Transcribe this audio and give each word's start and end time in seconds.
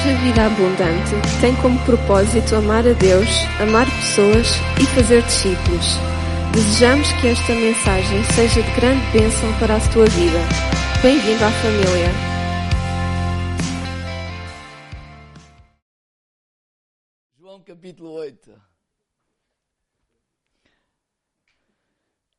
Igreja 0.00 0.18
Vida 0.22 0.46
Abundante 0.46 1.40
tem 1.42 1.54
como 1.60 1.78
propósito 1.84 2.56
amar 2.56 2.86
a 2.86 2.94
Deus, 2.94 3.28
amar 3.60 3.84
pessoas 3.84 4.46
e 4.80 4.86
fazer 4.94 5.22
discípulos. 5.24 5.84
Desejamos 6.54 7.06
que 7.20 7.26
esta 7.26 7.52
mensagem 7.52 8.24
seja 8.34 8.62
de 8.62 8.74
grande 8.76 9.04
bênção 9.12 9.58
para 9.58 9.76
a 9.76 9.92
tua 9.92 10.06
vida. 10.06 10.38
Bem-vindo 11.02 11.44
à 11.44 11.50
família. 11.50 12.08
João 17.38 17.62
capítulo 17.62 18.10
8. 18.12 18.62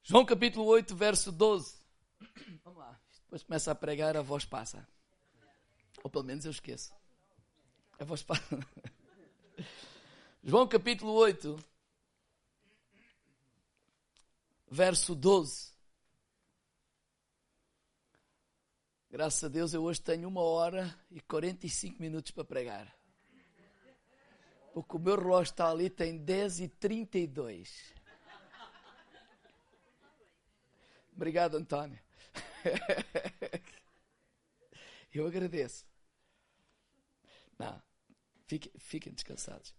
João 0.01 0.25
capítulo 0.25 0.65
8, 0.65 0.95
verso 0.95 1.31
12. 1.31 1.75
Vamos 2.65 2.79
lá. 2.79 2.99
Depois 3.23 3.43
começa 3.43 3.71
a 3.71 3.75
pregar, 3.75 4.17
a 4.17 4.23
voz 4.23 4.45
passa. 4.45 4.87
Ou 6.03 6.09
pelo 6.09 6.23
menos 6.23 6.43
eu 6.45 6.51
esqueço. 6.51 6.99
A 8.01 8.03
voz 8.03 8.23
passa. 8.23 8.59
João 10.43 10.67
capítulo 10.67 11.11
8, 11.11 11.63
verso 14.67 15.13
12. 15.13 15.71
Graças 19.07 19.43
a 19.43 19.47
Deus 19.49 19.75
eu 19.75 19.83
hoje 19.83 20.01
tenho 20.01 20.27
uma 20.27 20.41
hora 20.41 20.99
e 21.11 21.21
45 21.21 22.01
minutos 22.01 22.31
para 22.31 22.43
pregar. 22.43 22.91
Porque 24.73 24.95
o 24.95 24.99
meu 24.99 25.15
relógio 25.15 25.51
está 25.51 25.69
ali, 25.69 25.87
tem 25.87 26.17
10 26.17 26.61
e 26.61 26.67
32. 26.69 27.93
Obrigado, 31.15 31.55
António. 31.55 31.99
Eu 35.13 35.27
agradeço. 35.27 35.85
Não, 37.59 37.79
fiquem, 38.51 38.71
fiquem 38.77 39.13
descansados. 39.13 39.73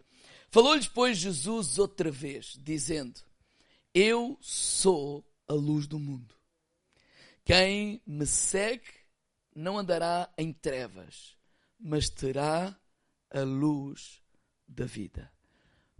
Falou-lhes, 0.48 0.89
pois, 0.89 1.19
Jesus 1.19 1.78
outra 1.78 2.11
vez, 2.11 2.59
dizendo: 2.61 3.20
Eu 3.95 4.39
sou 4.41 5.25
a 5.47 5.53
luz 5.53 5.87
do 5.87 5.98
mundo. 5.98 6.34
Quem 7.45 8.01
me 8.06 8.27
segue 8.27 8.91
não 9.55 9.79
andará 9.79 10.33
em 10.39 10.53
trevas, 10.53 11.37
mas 11.79 12.09
terá 12.09 12.79
a 13.31 13.41
luz 13.41 14.23
da 14.67 14.86
vida. 14.86 15.31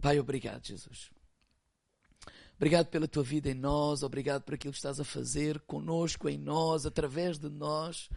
Pai, 0.01 0.19
obrigado, 0.19 0.65
Jesus. 0.65 1.11
Obrigado 2.55 2.87
pela 2.87 3.07
tua 3.07 3.23
vida 3.23 3.49
em 3.49 3.53
nós, 3.53 4.03
obrigado 4.03 4.43
por 4.43 4.53
aquilo 4.53 4.71
que 4.71 4.77
estás 4.77 4.99
a 4.99 5.03
fazer 5.03 5.59
conosco, 5.61 6.29
em 6.29 6.37
nós, 6.37 6.85
através 6.85 7.37
de 7.37 7.49
nós. 7.49 8.09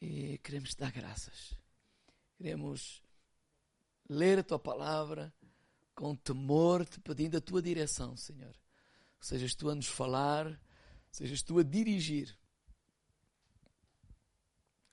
E 0.00 0.38
queremos 0.38 0.70
te 0.70 0.78
dar 0.78 0.92
graças. 0.92 1.56
Queremos 2.36 3.02
ler 4.08 4.38
a 4.38 4.42
tua 4.42 4.58
palavra 4.58 5.32
com 5.94 6.14
temor, 6.14 6.84
te 6.84 7.00
pedindo 7.00 7.36
a 7.38 7.40
tua 7.40 7.62
direção, 7.62 8.16
Senhor. 8.16 8.54
sejas 9.20 9.54
tu 9.54 9.70
a 9.70 9.74
nos 9.74 9.86
falar, 9.86 10.60
sejas 11.10 11.42
tu 11.42 11.58
a 11.58 11.62
dirigir. 11.62 12.38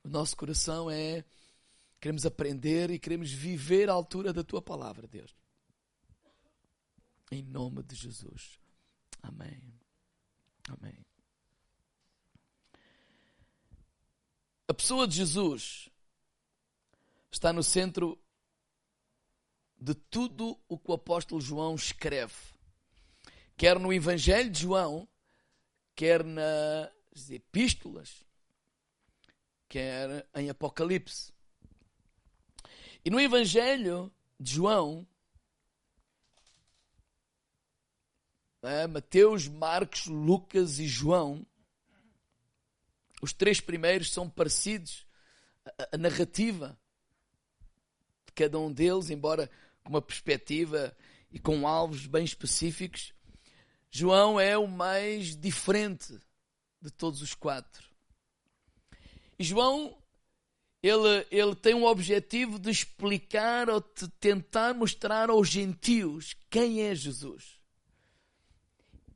O 0.04 0.10
nosso 0.10 0.36
coração 0.36 0.90
é 0.90 1.24
queremos 2.00 2.26
aprender 2.26 2.90
e 2.92 3.00
queremos 3.00 3.32
viver 3.32 3.90
à 3.90 3.94
altura 3.94 4.34
da 4.34 4.44
tua 4.44 4.62
palavra, 4.62 5.08
Deus. 5.08 5.36
Em 7.32 7.42
nome 7.42 7.84
de 7.84 7.96
Jesus. 7.96 8.60
Amém. 9.22 9.74
Amém. 10.70 11.06
A 14.68 14.74
pessoa 14.74 15.08
de 15.08 15.16
Jesus 15.16 15.90
está 17.36 17.52
no 17.52 17.64
centro 17.64 18.20
de 19.80 19.94
tudo 19.94 20.60
o 20.68 20.78
que 20.78 20.92
o 20.92 20.94
apóstolo 20.94 21.42
João 21.42 21.76
escreve. 21.76 22.54
Quer 23.58 23.78
no 23.80 23.92
Evangelho 23.92 24.50
de 24.50 24.62
João, 24.62 25.08
quer 25.96 26.24
nas 26.24 27.30
epístolas, 27.30 28.24
quer 29.68 30.28
em 30.36 30.50
Apocalipse. 30.50 31.34
E 33.04 33.10
no 33.10 33.20
Evangelho 33.20 34.12
de 34.40 34.54
João, 34.54 35.06
é? 38.62 38.88
Mateus, 38.88 39.48
Marcos, 39.48 40.06
Lucas 40.06 40.80
e 40.80 40.88
João, 40.88 41.46
os 43.22 43.34
três 43.34 43.60
primeiros 43.60 44.12
são 44.12 44.30
parecidos. 44.30 45.06
A, 45.78 45.96
a 45.96 45.98
narrativa 45.98 46.80
de 48.34 48.44
cada 48.44 48.60
um 48.60 48.72
deles, 48.72 49.10
embora 49.10 49.50
com 49.84 49.92
uma 49.92 50.02
perspectiva 50.02 50.96
e 51.32 51.40
com 51.40 51.68
alvos 51.68 52.08
bem 52.08 52.26
específicos, 52.26 53.14
João 53.92 54.40
é 54.40 54.58
o 54.58 54.68
mais 54.68 55.36
diferente 55.36 56.20
de 56.82 56.90
todos 56.90 57.22
os 57.22 57.36
quatro. 57.36 57.88
E 59.38 59.44
João, 59.44 59.96
ele, 60.82 61.28
ele 61.30 61.56
tem 61.56 61.76
um 61.76 61.86
objetivo 61.86 62.58
de 62.58 62.72
explicar 62.72 63.70
ou 63.70 63.80
de 63.80 64.08
tentar 64.20 64.74
mostrar 64.74 65.30
aos 65.30 65.48
gentios 65.48 66.36
quem 66.50 66.82
é 66.82 66.96
Jesus. 66.96 67.60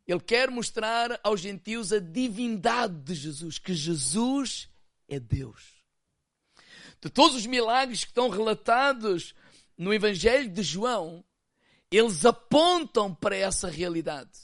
Ele 0.07 0.21
quer 0.21 0.49
mostrar 0.49 1.19
aos 1.23 1.41
gentios 1.41 1.91
a 1.91 1.99
divindade 1.99 2.95
de 3.01 3.13
Jesus, 3.13 3.59
que 3.59 3.73
Jesus 3.73 4.69
é 5.09 5.19
Deus. 5.19 5.76
De 7.01 7.09
todos 7.09 7.35
os 7.35 7.45
milagres 7.45 8.03
que 8.03 8.11
estão 8.11 8.29
relatados 8.29 9.35
no 9.77 9.93
Evangelho 9.93 10.49
de 10.49 10.63
João, 10.63 11.23
eles 11.91 12.25
apontam 12.25 13.13
para 13.13 13.35
essa 13.35 13.69
realidade. 13.69 14.39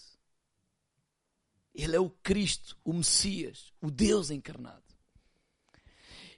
Ele 1.73 1.95
é 1.95 1.99
o 1.99 2.09
Cristo, 2.09 2.77
o 2.83 2.93
Messias, 2.93 3.73
o 3.81 3.89
Deus 3.89 4.29
encarnado. 4.29 4.83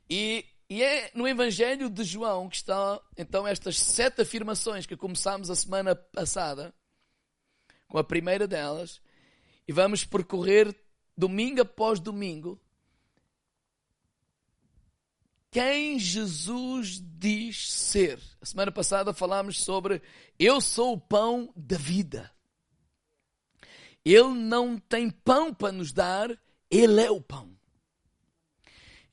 E, 0.09 0.45
e 0.69 0.81
é 0.81 1.11
no 1.13 1.27
Evangelho 1.27 1.89
de 1.89 2.03
João 2.03 2.47
que 2.47 2.55
estão 2.55 3.01
então 3.17 3.45
estas 3.45 3.77
sete 3.77 4.21
afirmações 4.21 4.85
que 4.85 4.95
começámos 4.95 5.49
a 5.49 5.55
semana 5.55 5.95
passada, 5.95 6.73
com 7.87 7.97
a 7.97 8.03
primeira 8.03 8.47
delas, 8.47 9.01
e 9.67 9.73
vamos 9.73 10.05
percorrer 10.05 10.73
domingo 11.17 11.61
após 11.61 11.99
domingo 11.99 12.59
quem 15.55 15.97
Jesus 15.97 17.01
diz 17.01 17.71
ser. 17.71 18.19
A 18.41 18.45
semana 18.45 18.73
passada 18.73 19.13
falámos 19.13 19.63
sobre 19.63 20.01
eu 20.37 20.59
sou 20.59 20.95
o 20.95 20.99
pão 20.99 21.49
da 21.55 21.77
vida. 21.77 22.29
Ele 24.03 24.33
não 24.33 24.77
tem 24.77 25.09
pão 25.09 25.53
para 25.53 25.71
nos 25.71 25.93
dar, 25.93 26.29
ele 26.69 26.99
é 26.99 27.09
o 27.09 27.21
pão. 27.21 27.55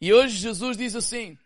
E 0.00 0.12
hoje 0.12 0.34
Jesus 0.34 0.76
diz 0.76 0.96
assim: 0.96 1.38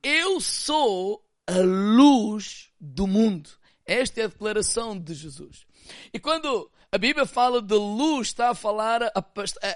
Eu 0.00 0.40
sou 0.40 1.28
a 1.48 1.58
luz 1.58 2.70
do 2.80 3.08
mundo. 3.08 3.50
Esta 3.84 4.20
é 4.20 4.24
a 4.26 4.28
declaração 4.28 4.96
de 4.96 5.14
Jesus. 5.14 5.66
E 6.12 6.20
quando 6.20 6.70
a 6.92 6.96
Bíblia 6.96 7.26
fala 7.26 7.60
de 7.60 7.74
luz, 7.74 8.28
está 8.28 8.50
a 8.50 8.54
falar, 8.54 9.00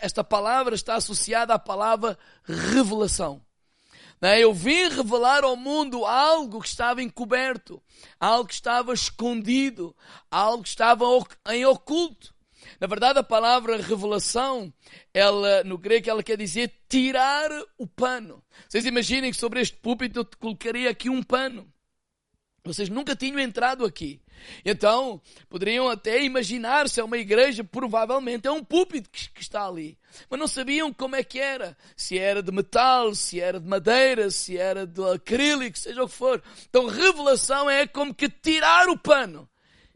esta 0.01 0.23
palavra 0.23 0.77
está 0.77 0.95
associada 0.95 1.53
à 1.53 1.59
palavra 1.59 2.17
revelação. 2.45 3.43
É? 4.21 4.41
Eu 4.41 4.53
vim 4.53 4.89
revelar 4.89 5.45
ao 5.45 5.57
mundo 5.57 6.05
algo 6.05 6.61
que 6.61 6.69
estava 6.69 7.03
encoberto, 7.03 7.81
algo 8.19 8.49
que 8.49 8.55
estava 8.55 8.93
escondido, 8.93 9.95
algo 10.31 10.63
que 10.63 10.69
estava 10.69 11.05
em 11.51 11.65
oculto. 11.65 12.35
Na 12.81 12.87
verdade, 12.87 13.19
a 13.19 13.25
palavra 13.25 13.77
revelação, 13.77 14.73
ela, 15.15 15.63
no 15.65 15.79
grego, 15.79 16.11
ela 16.11 16.23
quer 16.23 16.37
dizer 16.37 16.73
tirar 16.89 17.51
o 17.79 17.87
pano. 17.87 18.43
Vocês 18.69 18.85
imaginem 18.85 19.31
que 19.31 19.37
sobre 19.37 19.61
este 19.61 19.77
púlpito 19.77 20.21
eu 20.21 20.29
colocaria 20.39 20.91
aqui 20.91 21.09
um 21.09 21.23
pano. 21.23 21.73
Vocês 22.69 22.89
nunca 22.89 23.17
tinham 23.17 23.39
entrado 23.39 23.85
aqui. 23.85 24.21
Então, 24.65 25.21
poderiam 25.49 25.89
até 25.89 26.23
imaginar 26.23 26.89
se 26.89 27.01
é 27.01 27.05
uma 27.05 27.17
igreja, 27.17 27.65
provavelmente 27.65 28.47
é 28.47 28.51
um 28.53 28.63
púlpito 28.63 29.11
que, 29.11 29.41
está 29.41 29.67
ali. 29.67 29.99
Mas 30.29 30.39
não 30.39 30.47
sabiam 30.47 30.93
como 30.93 31.17
é 31.17 31.25
que 31.25 31.41
era. 31.41 31.77
Se 31.97 32.19
era 32.19 32.43
de 32.43 32.53
metal, 32.53 33.15
se 33.15 33.41
era 33.41 33.59
de 33.59 33.67
madeira, 33.67 34.31
se 34.31 34.57
era 34.57 34.87
de 34.87 35.03
acrílico, 35.11 35.79
seja 35.79 36.03
o 36.03 36.09
que 36.09 36.15
for. 36.15 36.43
Então, 36.69 36.87
revelação 36.87 37.69
é 37.69 37.87
como 37.87 38.15
que 38.15 38.29
tirar 38.29 38.89
o 38.89 38.99
pano 38.99 39.49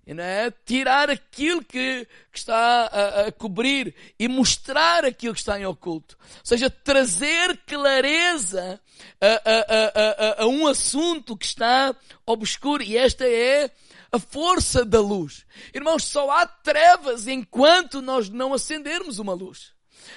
é? 0.06 0.52
Tirar 0.64 1.08
aquilo 1.08 1.62
que, 1.62 2.06
que 2.32 2.38
está 2.38 2.86
a, 2.86 3.20
a, 3.26 3.32
cobrir 3.32 3.94
e 4.18 4.26
mostrar 4.26 5.04
aquilo 5.04 5.32
que 5.34 5.40
está 5.40 5.58
em 5.60 5.64
oculto. 5.64 6.18
Ou 6.20 6.40
seja, 6.42 6.68
trazer 6.68 7.56
clareza 7.66 8.80
a, 9.20 10.40
a, 10.40 10.42
a, 10.42 10.46
um 10.46 10.66
assunto 10.66 11.36
que 11.36 11.46
está 11.46 11.94
obscuro. 12.26 12.82
E 12.82 12.96
esta 12.96 13.24
é 13.24 13.70
a 14.10 14.18
força 14.18 14.84
da 14.84 15.00
luz. 15.00 15.46
Irmãos, 15.72 16.04
só 16.04 16.30
há 16.30 16.46
trevas 16.46 17.28
enquanto 17.28 18.02
nós 18.02 18.28
não 18.28 18.52
acendermos 18.52 19.18
uma 19.18 19.32
luz. 19.32 19.72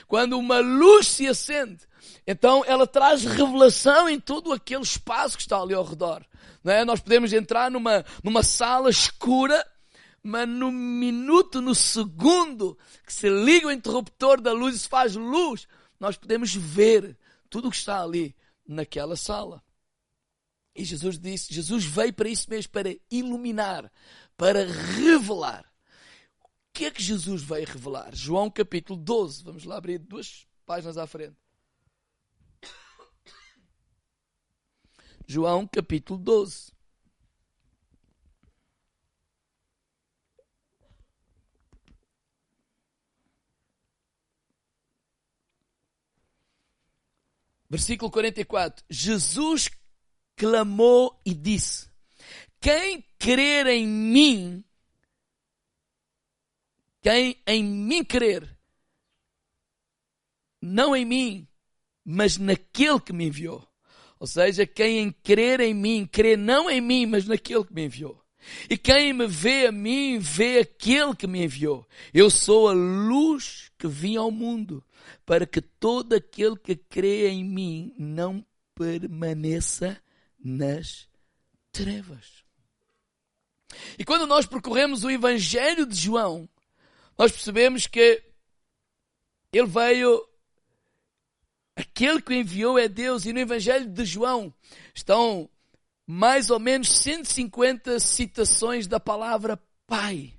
Quando 0.08 0.38
uma 0.38 0.60
luz 0.60 1.08
se 1.08 1.28
acende, 1.28 1.88
então 2.26 2.64
ela 2.66 2.88
traz 2.88 3.24
revelação 3.24 4.10
em 4.10 4.20
todo 4.20 4.52
aquele 4.52 4.82
espaço 4.82 5.38
que 5.38 5.44
está 5.44 5.60
ali 5.62 5.74
ao 5.74 5.84
redor. 5.84 6.26
Não 6.64 6.74
é? 6.74 6.84
Nós 6.84 7.00
podemos 7.00 7.32
entrar 7.32 7.70
numa, 7.70 8.04
numa 8.24 8.42
sala 8.42 8.90
escura, 8.90 9.66
mas 10.27 10.50
no 10.50 10.72
minuto, 10.72 11.62
no 11.62 11.75
segundo 11.75 12.75
que 13.06 13.13
se 13.13 13.30
liga 13.30 13.68
o 13.68 13.72
interruptor 13.72 14.42
da 14.42 14.51
luz 14.51 14.75
e 14.75 14.80
se 14.80 14.89
faz 14.89 15.16
luz, 15.16 15.68
nós 16.00 16.18
podemos 16.18 16.51
ver 16.56 17.16
tudo 17.48 17.68
o 17.68 17.72
que 17.72 17.77
está 17.77 18.01
ali 18.01 18.36
naquela 18.68 19.16
sala. 19.16 19.63
E 20.75 20.83
Jesus 20.83 21.19
disse, 21.19 21.54
Jesus 21.54 21.86
veio 21.86 22.12
para 22.12 22.27
isso 22.27 22.50
mesmo, 22.50 22.72
para 22.72 22.98
iluminar, 23.12 23.92
para 24.36 24.66
revelar. 24.66 25.72
O 26.42 26.50
que 26.74 26.86
é 26.86 26.92
que 26.92 27.04
Jesus 27.04 27.44
veio 27.44 27.68
revelar? 27.68 28.10
João 28.16 28.50
capítulo 28.50 29.00
12. 29.00 29.44
Vamos 29.44 29.63
lá 29.63 29.77
abrir 29.77 30.00
duas 30.00 30.48
páginas 30.66 30.98
à 30.98 31.06
frente. 31.06 31.38
João 35.27 35.68
capítulo 35.68 36.18
12. 36.18 36.75
Versículo 47.70 48.12
44. 48.12 48.86
Jesus 48.90 49.70
clamou 50.36 51.20
e 51.26 51.34
disse: 51.34 51.90
Quem 52.60 53.04
crer 53.18 53.68
em 53.68 53.88
mim, 53.88 54.64
quem 57.02 57.42
em 57.48 57.64
mim 57.64 58.04
crer, 58.04 58.58
não 60.62 60.96
em 60.96 61.06
mim, 61.06 61.48
mas 62.04 62.38
naquele 62.38 63.00
que 63.00 63.14
me 63.14 63.28
enviou. 63.28 63.68
Ou 64.20 64.28
seja, 64.28 64.66
quem 64.66 65.00
em 65.00 65.12
crer 65.12 65.60
em 65.60 65.74
mim, 65.74 66.06
crê 66.06 66.38
não 66.38 66.70
em 66.70 66.82
mim, 66.82 67.06
mas 67.06 67.28
naquele 67.28 67.66
que 67.66 67.74
me 67.74 67.86
enviou. 67.86 68.25
E 68.70 68.78
quem 68.78 69.14
me 69.14 69.28
vê 69.28 69.68
a 69.68 69.72
mim, 69.72 70.20
vê 70.20 70.60
aquele 70.60 71.16
que 71.16 71.28
me 71.28 71.44
enviou. 71.44 71.88
Eu 72.14 72.30
sou 72.30 72.68
a 72.68 72.74
luz 72.74 73.72
que 73.78 73.88
vim 73.88 74.16
ao 74.16 74.32
mundo, 74.32 74.84
para 75.26 75.46
que 75.46 75.62
todo 75.62 76.14
aquele 76.14 76.58
que 76.58 76.76
crê 76.76 77.30
em 77.30 77.44
mim 77.44 77.94
não 77.98 78.46
permaneça 78.74 80.02
nas 80.40 81.08
trevas. 81.72 82.44
E 83.98 84.06
quando 84.06 84.28
nós 84.28 84.46
percorremos 84.46 85.04
o 85.04 85.10
Evangelho 85.10 85.86
de 85.86 85.96
João, 85.96 86.48
nós 87.18 87.32
percebemos 87.32 87.88
que 87.88 88.24
ele 89.52 89.68
veio, 89.68 90.28
aquele 91.76 92.22
que 92.22 92.32
o 92.32 92.36
enviou 92.36 92.78
é 92.78 92.88
Deus, 92.88 93.26
e 93.26 93.34
no 93.34 93.40
Evangelho 93.40 93.88
de 93.90 94.06
João 94.06 94.54
estão 94.94 95.50
mais 96.06 96.50
ou 96.50 96.60
menos 96.60 96.90
150 96.90 98.00
citações 98.00 98.88
da 98.88 99.00
palavra 99.00 99.60
Pai. 99.88 100.34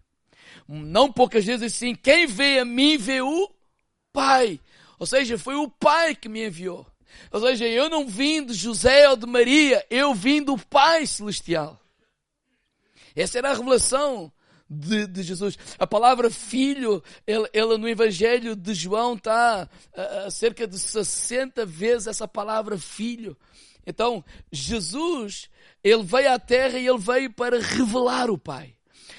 Não 0.68 1.12
poucas 1.12 1.44
vezes 1.44 1.74
assim, 1.74 1.94
quem 1.94 2.26
vê 2.26 2.58
a 2.58 2.64
mim 2.64 2.96
vê 2.96 3.20
o 3.20 3.50
Pai. 4.12 4.60
Ou 4.98 5.06
seja, 5.06 5.38
foi 5.38 5.54
o 5.54 5.68
Pai 5.68 6.14
que 6.14 6.28
me 6.28 6.46
enviou. 6.46 6.86
Ou 7.30 7.40
seja, 7.40 7.66
eu 7.66 7.88
não 7.88 8.06
vim 8.06 8.44
de 8.44 8.54
José 8.54 9.08
ou 9.08 9.16
de 9.16 9.26
Maria, 9.26 9.84
eu 9.90 10.14
vim 10.14 10.42
do 10.42 10.56
Pai 10.58 11.06
Celestial. 11.06 11.80
Essa 13.14 13.38
era 13.38 13.50
a 13.50 13.54
revelação 13.54 14.32
de, 14.68 15.06
de 15.06 15.22
Jesus. 15.22 15.58
A 15.78 15.86
palavra 15.86 16.30
filho, 16.30 17.02
ela, 17.52 17.78
no 17.78 17.88
Evangelho 17.88 18.54
de 18.54 18.74
João 18.74 19.14
está 19.14 19.68
a, 19.96 20.02
a 20.26 20.30
cerca 20.30 20.66
de 20.66 20.78
60 20.78 21.64
vezes 21.64 22.06
essa 22.06 22.28
palavra 22.28 22.76
filho. 22.76 23.36
Então, 23.86 24.24
Jesus, 24.50 25.48
ele 25.82 26.02
veio 26.02 26.32
à 26.32 26.38
terra 26.38 26.78
e 26.78 26.86
ele 26.86 26.98
veio 26.98 27.32
para 27.32 27.60
revelar 27.60 28.30
o 28.30 28.36
Pai. 28.36 28.75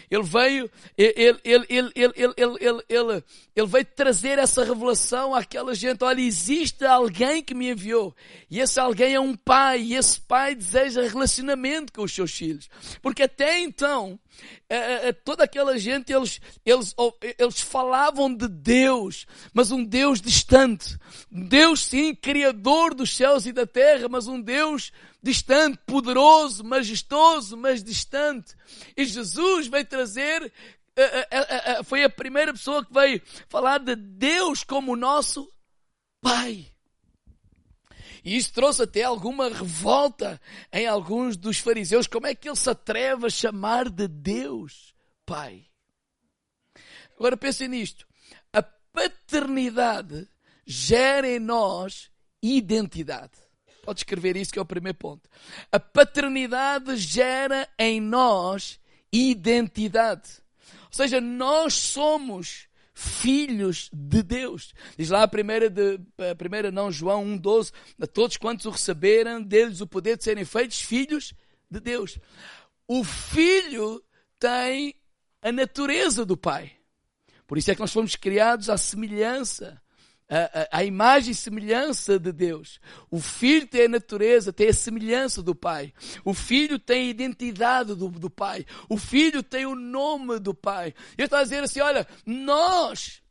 Ele 0.09 0.23
veio, 0.23 0.71
ele, 0.97 1.13
ele, 1.17 1.39
ele, 1.43 1.65
ele, 1.69 1.91
ele, 1.95 2.23
ele, 2.37 2.85
ele, 2.87 3.23
ele 3.55 3.67
veio 3.67 3.85
trazer 3.85 4.39
essa 4.39 4.63
revelação 4.63 5.35
àquela 5.35 5.75
gente. 5.75 6.01
Olha, 6.03 6.21
existe 6.21 6.85
alguém 6.85 7.43
que 7.43 7.53
me 7.53 7.69
enviou. 7.71 8.15
E 8.49 8.61
esse 8.61 8.79
alguém 8.79 9.15
é 9.15 9.19
um 9.19 9.35
pai. 9.35 9.81
E 9.81 9.95
esse 9.95 10.19
pai 10.21 10.55
deseja 10.55 11.01
relacionamento 11.01 11.91
com 11.91 12.03
os 12.03 12.13
seus 12.13 12.31
filhos. 12.31 12.69
Porque 13.01 13.23
até 13.23 13.59
então, 13.59 14.17
toda 15.25 15.43
aquela 15.43 15.77
gente, 15.77 16.13
eles, 16.13 16.39
eles, 16.65 16.95
eles 17.37 17.59
falavam 17.59 18.33
de 18.33 18.47
Deus, 18.47 19.25
mas 19.53 19.71
um 19.71 19.83
Deus 19.83 20.21
distante. 20.21 20.97
Deus, 21.29 21.81
sim, 21.81 22.15
criador 22.15 22.93
dos 22.93 23.15
céus 23.15 23.45
e 23.45 23.51
da 23.51 23.65
terra, 23.65 24.07
mas 24.07 24.27
um 24.27 24.39
Deus 24.39 24.91
distante, 25.21 25.79
poderoso, 25.85 26.63
majestoso, 26.63 27.57
mas 27.57 27.83
distante. 27.83 28.55
E 28.95 29.05
Jesus 29.05 29.67
veio 29.67 29.85
trazer, 29.85 30.51
eh, 30.95 31.27
eh, 31.31 31.47
eh, 31.71 31.83
foi 31.83 32.03
a 32.03 32.09
primeira 32.09 32.53
pessoa 32.53 32.85
que 32.85 32.93
veio 32.93 33.21
falar 33.49 33.79
de 33.79 33.95
Deus 33.95 34.63
como 34.63 34.95
nosso 34.95 35.51
Pai. 36.21 36.71
E 38.23 38.35
isso 38.35 38.51
trouxe 38.51 38.83
até 38.83 39.03
alguma 39.03 39.47
revolta 39.47 40.41
em 40.73 40.85
alguns 40.85 41.37
dos 41.37 41.59
fariseus. 41.59 42.07
Como 42.07 42.27
é 42.27 42.35
que 42.35 42.49
ele 42.49 42.57
se 42.57 42.69
atreve 42.69 43.27
a 43.27 43.29
chamar 43.29 43.89
de 43.89 44.07
Deus 44.07 44.93
Pai? 45.25 45.65
Agora 47.15 47.37
pensem 47.37 47.67
nisto. 47.67 48.05
A 48.51 48.61
paternidade 48.61 50.27
gera 50.65 51.27
em 51.27 51.39
nós 51.39 52.11
identidade. 52.41 53.46
Pode 53.87 54.01
escrever 54.01 54.35
isso 54.35 54.51
que 54.51 54.59
é 54.59 54.61
o 54.61 54.65
primeiro 54.65 54.97
ponto. 54.97 55.29
A 55.71 55.79
paternidade 55.79 56.97
gera 56.97 57.69
em 57.79 58.01
nós 58.01 58.81
identidade. 59.13 60.29
Ou 60.87 60.91
seja, 60.91 61.21
nós 61.21 61.73
somos 61.73 62.67
filhos 62.93 63.89
de 63.93 64.21
Deus. 64.21 64.73
Diz 64.97 65.09
lá 65.09 65.23
a 65.23 65.27
primeira, 65.27 65.69
de, 65.69 66.01
a 66.29 66.35
primeira 66.35 66.69
não, 66.69 66.91
João 66.91 67.23
1,12, 67.39 67.71
a 68.01 68.05
todos 68.05 68.35
quantos 68.35 68.65
o 68.65 68.71
receberam, 68.71 69.41
deles 69.41 69.79
o 69.79 69.87
poder 69.87 70.17
de 70.17 70.25
serem 70.25 70.43
feitos 70.43 70.81
filhos 70.81 71.33
de 71.71 71.79
Deus. 71.79 72.19
O 72.85 73.05
filho 73.05 74.03
tem 74.37 74.95
a 75.41 75.49
natureza 75.49 76.25
do 76.25 76.35
pai. 76.35 76.73
Por 77.47 77.57
isso 77.57 77.71
é 77.71 77.73
que 77.73 77.79
nós 77.79 77.93
fomos 77.93 78.17
criados 78.17 78.69
à 78.69 78.75
semelhança 78.77 79.81
a, 80.29 80.37
a, 80.37 80.79
a, 80.79 80.83
imagem 80.83 81.31
e 81.31 81.35
semelhança 81.35 82.19
de 82.19 82.31
Deus. 82.31 82.79
O 83.09 83.19
filho 83.19 83.65
tem 83.67 83.85
a 83.85 83.89
natureza, 83.89 84.51
tem 84.51 84.67
a 84.67 84.73
semelhança 84.73 85.41
do 85.41 85.55
pai. 85.55 85.93
O 86.25 86.33
filho 86.33 86.77
tem 86.77 87.07
a 87.07 87.09
identidade 87.09 87.95
do, 87.95 88.09
do 88.09 88.29
pai. 88.29 88.65
O 88.89 88.97
filho 88.97 89.41
tem 89.41 89.65
o 89.65 89.75
nome 89.75 90.39
do 90.39 90.53
pai. 90.53 90.93
Ele 91.17 91.25
está 91.25 91.39
a 91.39 91.43
dizer 91.43 91.63
assim: 91.63 91.79
olha, 91.79 92.05
nós 92.25 93.21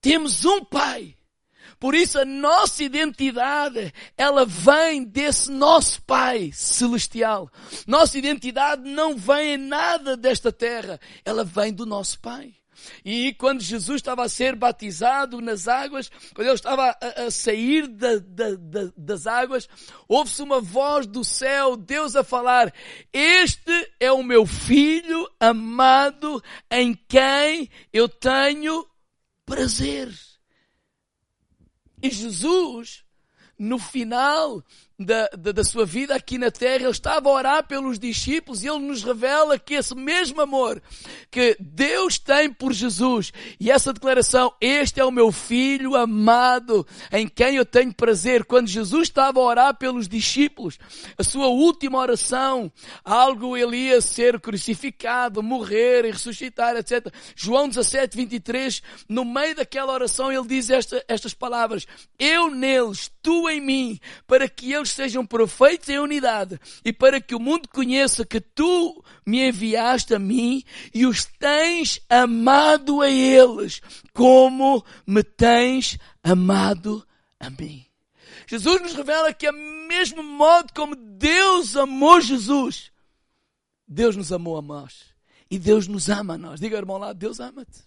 temos 0.00 0.44
um 0.44 0.64
pai. 0.64 1.16
Por 1.78 1.94
isso 1.94 2.18
a 2.18 2.24
nossa 2.24 2.82
identidade, 2.84 3.92
ela 4.16 4.46
vem 4.46 5.04
desse 5.04 5.50
nosso 5.50 6.00
Pai 6.02 6.50
celestial. 6.52 7.50
Nossa 7.86 8.18
identidade 8.18 8.88
não 8.88 9.16
vem 9.16 9.54
em 9.54 9.58
nada 9.58 10.16
desta 10.16 10.52
terra, 10.52 11.00
ela 11.24 11.44
vem 11.44 11.72
do 11.72 11.84
nosso 11.84 12.20
Pai. 12.20 12.54
E 13.04 13.34
quando 13.34 13.60
Jesus 13.60 13.96
estava 13.96 14.24
a 14.24 14.28
ser 14.28 14.54
batizado 14.56 15.40
nas 15.40 15.68
águas, 15.68 16.10
quando 16.34 16.46
ele 16.46 16.54
estava 16.54 16.96
a, 17.00 17.22
a 17.24 17.30
sair 17.30 17.86
da, 17.86 18.18
da, 18.18 18.54
da, 18.56 18.92
das 18.96 19.26
águas, 19.26 19.68
ouve-se 20.08 20.42
uma 20.42 20.60
voz 20.60 21.06
do 21.06 21.24
céu, 21.24 21.76
Deus 21.76 22.16
a 22.16 22.24
falar: 22.24 22.72
Este 23.12 23.92
é 23.98 24.10
o 24.12 24.22
meu 24.22 24.46
filho 24.46 25.28
amado 25.38 26.42
em 26.70 26.94
quem 27.08 27.70
eu 27.92 28.08
tenho 28.08 28.86
prazer. 29.44 30.12
E 32.02 32.10
Jesus, 32.10 33.04
no 33.58 33.78
final 33.78 34.62
da, 34.98 35.28
da, 35.36 35.52
da, 35.52 35.64
sua 35.64 35.84
vida 35.84 36.14
aqui 36.14 36.38
na 36.38 36.50
terra, 36.50 36.82
ele 36.82 36.90
estava 36.90 37.28
a 37.28 37.32
orar 37.32 37.66
pelos 37.66 37.98
discípulos 37.98 38.62
e 38.62 38.68
ele 38.68 38.78
nos 38.78 39.02
revela 39.02 39.58
que 39.58 39.74
esse 39.74 39.94
mesmo 39.94 40.40
amor 40.40 40.80
que 41.30 41.56
Deus 41.58 42.18
tem 42.18 42.52
por 42.52 42.72
Jesus 42.72 43.32
e 43.58 43.70
essa 43.70 43.92
declaração, 43.92 44.52
este 44.60 45.00
é 45.00 45.04
o 45.04 45.10
meu 45.10 45.32
filho 45.32 45.96
amado 45.96 46.86
em 47.10 47.26
quem 47.26 47.56
eu 47.56 47.66
tenho 47.66 47.92
prazer. 47.92 48.44
Quando 48.44 48.68
Jesus 48.68 49.08
estava 49.08 49.40
a 49.40 49.42
orar 49.42 49.76
pelos 49.76 50.06
discípulos, 50.06 50.78
a 51.18 51.24
sua 51.24 51.48
última 51.48 51.98
oração, 51.98 52.70
algo 53.04 53.56
ele 53.56 53.76
ia 53.76 54.00
ser 54.00 54.38
crucificado, 54.40 55.42
morrer 55.42 56.04
e 56.04 56.12
ressuscitar, 56.12 56.76
etc. 56.76 57.12
João 57.34 57.68
17, 57.68 58.16
23, 58.16 58.82
no 59.08 59.24
meio 59.24 59.56
daquela 59.56 59.92
oração 59.92 60.30
ele 60.30 60.46
diz 60.46 60.70
esta, 60.70 61.04
estas 61.08 61.34
palavras, 61.34 61.86
eu 62.16 62.48
neles, 62.50 63.10
tu 63.20 63.48
em 63.48 63.60
mim, 63.60 63.98
para 64.26 64.48
que 64.48 64.72
eles 64.84 64.90
sejam 64.90 65.24
perfeitos 65.24 65.88
em 65.88 65.98
unidade 65.98 66.60
e 66.84 66.92
para 66.92 67.20
que 67.20 67.34
o 67.34 67.40
mundo 67.40 67.68
conheça 67.68 68.24
que 68.24 68.40
tu 68.40 69.02
me 69.26 69.48
enviaste 69.48 70.14
a 70.14 70.18
mim 70.18 70.62
e 70.92 71.06
os 71.06 71.24
tens 71.24 72.00
amado 72.08 73.00
a 73.00 73.10
eles 73.10 73.80
como 74.12 74.84
me 75.06 75.22
tens 75.22 75.98
amado 76.22 77.06
a 77.40 77.48
mim. 77.48 77.84
Jesus 78.46 78.82
nos 78.82 78.92
revela 78.92 79.32
que, 79.32 79.46
a 79.46 79.52
mesmo 79.52 80.22
modo 80.22 80.72
como 80.74 80.94
Deus 80.94 81.74
amou 81.76 82.20
Jesus, 82.20 82.92
Deus 83.88 84.14
nos 84.14 84.30
amou 84.30 84.58
a 84.58 84.62
nós. 84.62 85.14
E 85.50 85.58
Deus 85.58 85.88
nos 85.88 86.10
ama 86.10 86.34
a 86.34 86.38
nós. 86.38 86.60
Diga, 86.60 86.76
irmão 86.76 86.98
lá, 86.98 87.12
Deus 87.14 87.40
ama-te. 87.40 87.80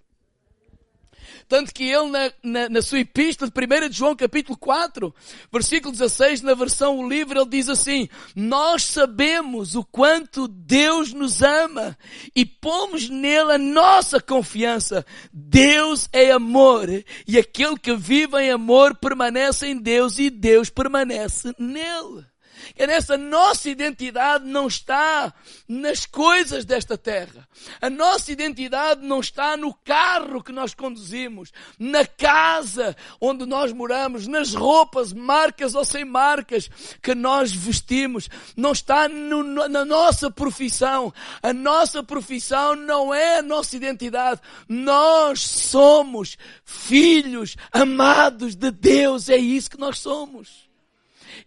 Tanto 1.47 1.73
que 1.73 1.83
ele, 1.83 2.09
na, 2.09 2.31
na, 2.43 2.69
na, 2.69 2.81
sua 2.81 2.99
epístola 2.99 3.49
de 3.49 3.85
1 3.85 3.89
de 3.89 3.97
João, 3.97 4.15
capítulo 4.15 4.57
4, 4.57 5.13
versículo 5.51 5.91
16, 5.91 6.41
na 6.41 6.53
versão 6.53 7.07
livre, 7.07 7.39
ele 7.39 7.49
diz 7.49 7.69
assim, 7.69 8.09
nós 8.35 8.83
sabemos 8.83 9.75
o 9.75 9.83
quanto 9.83 10.47
Deus 10.47 11.13
nos 11.13 11.41
ama 11.41 11.97
e 12.35 12.45
pomos 12.45 13.09
nele 13.09 13.53
a 13.53 13.57
nossa 13.57 14.19
confiança. 14.19 15.05
Deus 15.31 16.09
é 16.11 16.31
amor 16.31 16.87
e 17.27 17.37
aquele 17.37 17.77
que 17.77 17.95
vive 17.95 18.37
em 18.37 18.51
amor 18.51 18.95
permanece 18.95 19.67
em 19.67 19.77
Deus 19.77 20.19
e 20.19 20.29
Deus 20.29 20.69
permanece 20.69 21.53
nele 21.57 22.25
que 22.75 22.87
nessa 22.87 23.17
nossa 23.17 23.69
identidade 23.69 24.45
não 24.45 24.67
está 24.67 25.33
nas 25.67 26.05
coisas 26.05 26.65
desta 26.65 26.97
terra. 26.97 27.47
A 27.81 27.89
nossa 27.89 28.31
identidade 28.31 29.05
não 29.05 29.19
está 29.19 29.57
no 29.57 29.73
carro 29.73 30.43
que 30.43 30.51
nós 30.51 30.73
conduzimos, 30.73 31.51
na 31.79 32.05
casa 32.05 32.95
onde 33.19 33.45
nós 33.45 33.71
moramos, 33.71 34.27
nas 34.27 34.53
roupas, 34.53 35.13
marcas 35.13 35.75
ou 35.75 35.85
sem 35.85 36.05
marcas, 36.05 36.69
que 37.01 37.13
nós 37.15 37.51
vestimos. 37.51 38.29
Não 38.55 38.71
está 38.71 39.07
no, 39.07 39.43
na 39.67 39.85
nossa 39.85 40.29
profissão. 40.29 41.13
A 41.41 41.53
nossa 41.53 42.03
profissão 42.03 42.75
não 42.75 43.13
é 43.13 43.39
a 43.39 43.41
nossa 43.41 43.75
identidade. 43.75 44.41
Nós 44.67 45.41
somos 45.41 46.37
filhos 46.63 47.55
amados 47.71 48.55
de 48.55 48.71
Deus. 48.71 49.29
É 49.29 49.37
isso 49.37 49.69
que 49.69 49.79
nós 49.79 49.99
somos. 49.99 50.66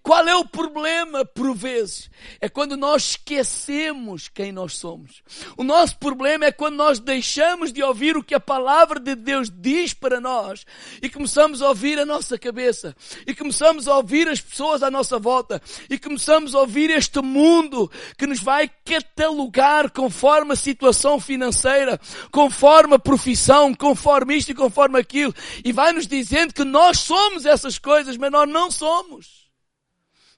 Qual 0.03 0.27
é 0.27 0.35
o 0.35 0.45
problema, 0.45 1.25
por 1.25 1.55
vezes? 1.55 2.11
É 2.41 2.49
quando 2.49 2.77
nós 2.77 3.11
esquecemos 3.11 4.29
quem 4.29 4.53
nós 4.53 4.77
somos. 4.77 5.23
O 5.57 5.65
nosso 5.65 5.99
problema 5.99 6.45
é 6.47 6.53
quando 6.53 6.77
nós 6.77 6.99
deixamos 6.99 7.73
de 7.73 7.83
ouvir 7.83 8.17
o 8.17 8.23
que 8.23 8.35
a 8.35 8.41
palavra 8.41 9.01
de 9.01 9.15
Deus 9.15 9.51
diz 9.51 9.93
para 9.95 10.21
nós 10.21 10.65
e 11.03 11.09
começamos 11.09 11.63
a 11.63 11.69
ouvir 11.69 11.99
a 11.99 12.07
nossa 12.07 12.39
cabeça 12.39 12.95
e 13.27 13.35
começamos 13.35 13.89
a 13.89 13.97
ouvir 13.97 14.29
as 14.29 14.41
pessoas 14.41 14.83
à 14.83 14.91
nossa 14.91 15.19
volta 15.19 15.61
e 15.89 15.99
começamos 15.99 16.55
a 16.55 16.61
ouvir 16.61 16.91
este 16.91 17.21
mundo 17.21 17.91
que 18.17 18.27
nos 18.27 18.41
vai 18.41 18.71
catalogar 18.85 19.91
conforme 19.91 20.53
a 20.53 20.57
situação 20.57 21.21
financeira, 21.21 22.01
conforme 22.31 22.95
a 22.95 22.99
profissão, 22.99 23.75
conforme 23.75 24.37
isto 24.37 24.53
e 24.53 24.55
conforme 24.55 24.99
aquilo 24.99 25.35
e 25.65 25.73
vai 25.73 25.93
nos 25.93 26.07
dizendo 26.07 26.55
que 26.55 26.65
nós 26.65 26.99
somos 26.99 27.45
essas 27.47 27.79
coisas, 27.79 28.17
mas 28.17 28.31
nós 28.31 28.49
não 28.49 28.71
somos. 28.71 29.40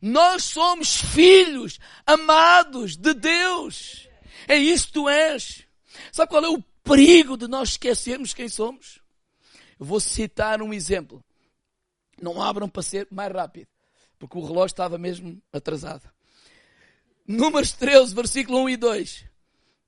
Nós 0.03 0.43
somos 0.43 1.01
filhos 1.01 1.79
amados 2.05 2.97
de 2.97 3.15
Deus. 3.15 4.09
É 4.49 4.57
isso 4.57 4.89
que 4.89 4.95
tu 4.95 5.09
és. 5.09 5.65
Sabe 6.11 6.29
qual 6.29 6.45
é 6.45 6.49
o 6.49 6.61
perigo 6.83 7.37
de 7.37 7.47
nós 7.47 7.71
esquecermos 7.71 8.35
quem 8.35 8.49
somos? 8.49 9.01
Eu 9.79 9.87
vou 9.87 10.01
citar 10.01 10.61
um 10.61 10.75
exemplo. 10.75 11.25
Não 12.21 12.43
abram 12.43 12.69
para 12.69 12.83
ser 12.83 13.07
mais 13.13 13.33
rápido, 13.33 13.69
porque 14.19 14.37
o 14.37 14.45
relógio 14.45 14.73
estava 14.73 14.99
mesmo 14.99 15.41
atrasado. 15.53 16.11
Números 17.27 17.73
13, 17.73 18.13
versículo 18.13 18.59
1 18.65 18.71
e 18.71 18.77
2. 18.77 19.32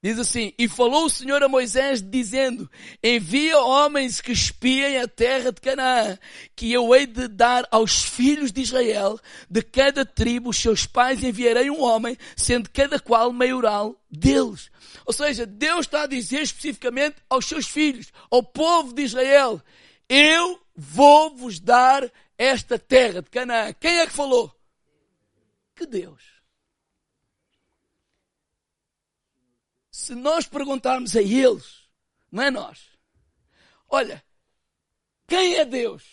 Diz 0.04 0.18
assim, 0.18 0.52
e 0.58 0.68
falou 0.68 1.06
o 1.06 1.08
Senhor 1.08 1.42
a 1.42 1.48
Moisés 1.48 2.02
dizendo, 2.02 2.70
envia 3.02 3.58
homens 3.58 4.20
que 4.20 4.32
espiem 4.32 4.98
a 4.98 5.08
terra 5.08 5.50
de 5.50 5.62
Canaã, 5.62 6.18
que 6.54 6.70
eu 6.70 6.94
hei 6.94 7.06
de 7.06 7.26
dar 7.26 7.66
aos 7.70 8.02
filhos 8.02 8.52
de 8.52 8.60
Israel, 8.60 9.18
de 9.48 9.62
cada 9.62 10.04
tribo, 10.04 10.50
os 10.50 10.58
seus 10.58 10.84
pais 10.84 11.24
enviarei 11.24 11.70
um 11.70 11.80
homem, 11.80 12.18
sendo 12.36 12.68
cada 12.68 13.00
qual 13.00 13.32
maioral 13.32 13.98
deles. 14.10 14.70
Ou 15.06 15.12
seja, 15.14 15.46
Deus 15.46 15.86
está 15.86 16.02
a 16.02 16.06
dizer 16.06 16.42
especificamente 16.42 17.16
aos 17.30 17.46
seus 17.46 17.66
filhos, 17.66 18.12
ao 18.30 18.42
povo 18.42 18.92
de 18.92 19.04
Israel, 19.04 19.58
eu 20.06 20.60
vou 20.76 21.34
vos 21.34 21.58
dar 21.58 22.12
esta 22.36 22.78
terra 22.78 23.22
de 23.22 23.30
Canaã. 23.30 23.72
Quem 23.72 24.00
é 24.00 24.06
que 24.06 24.12
falou? 24.12 24.54
Que 25.74 25.86
Deus. 25.86 26.33
Se 30.04 30.14
nós 30.14 30.46
perguntarmos 30.46 31.16
a 31.16 31.22
eles, 31.22 31.88
não 32.30 32.42
é 32.42 32.50
nós, 32.50 32.90
olha, 33.88 34.22
quem 35.26 35.54
é 35.54 35.64
Deus? 35.64 36.04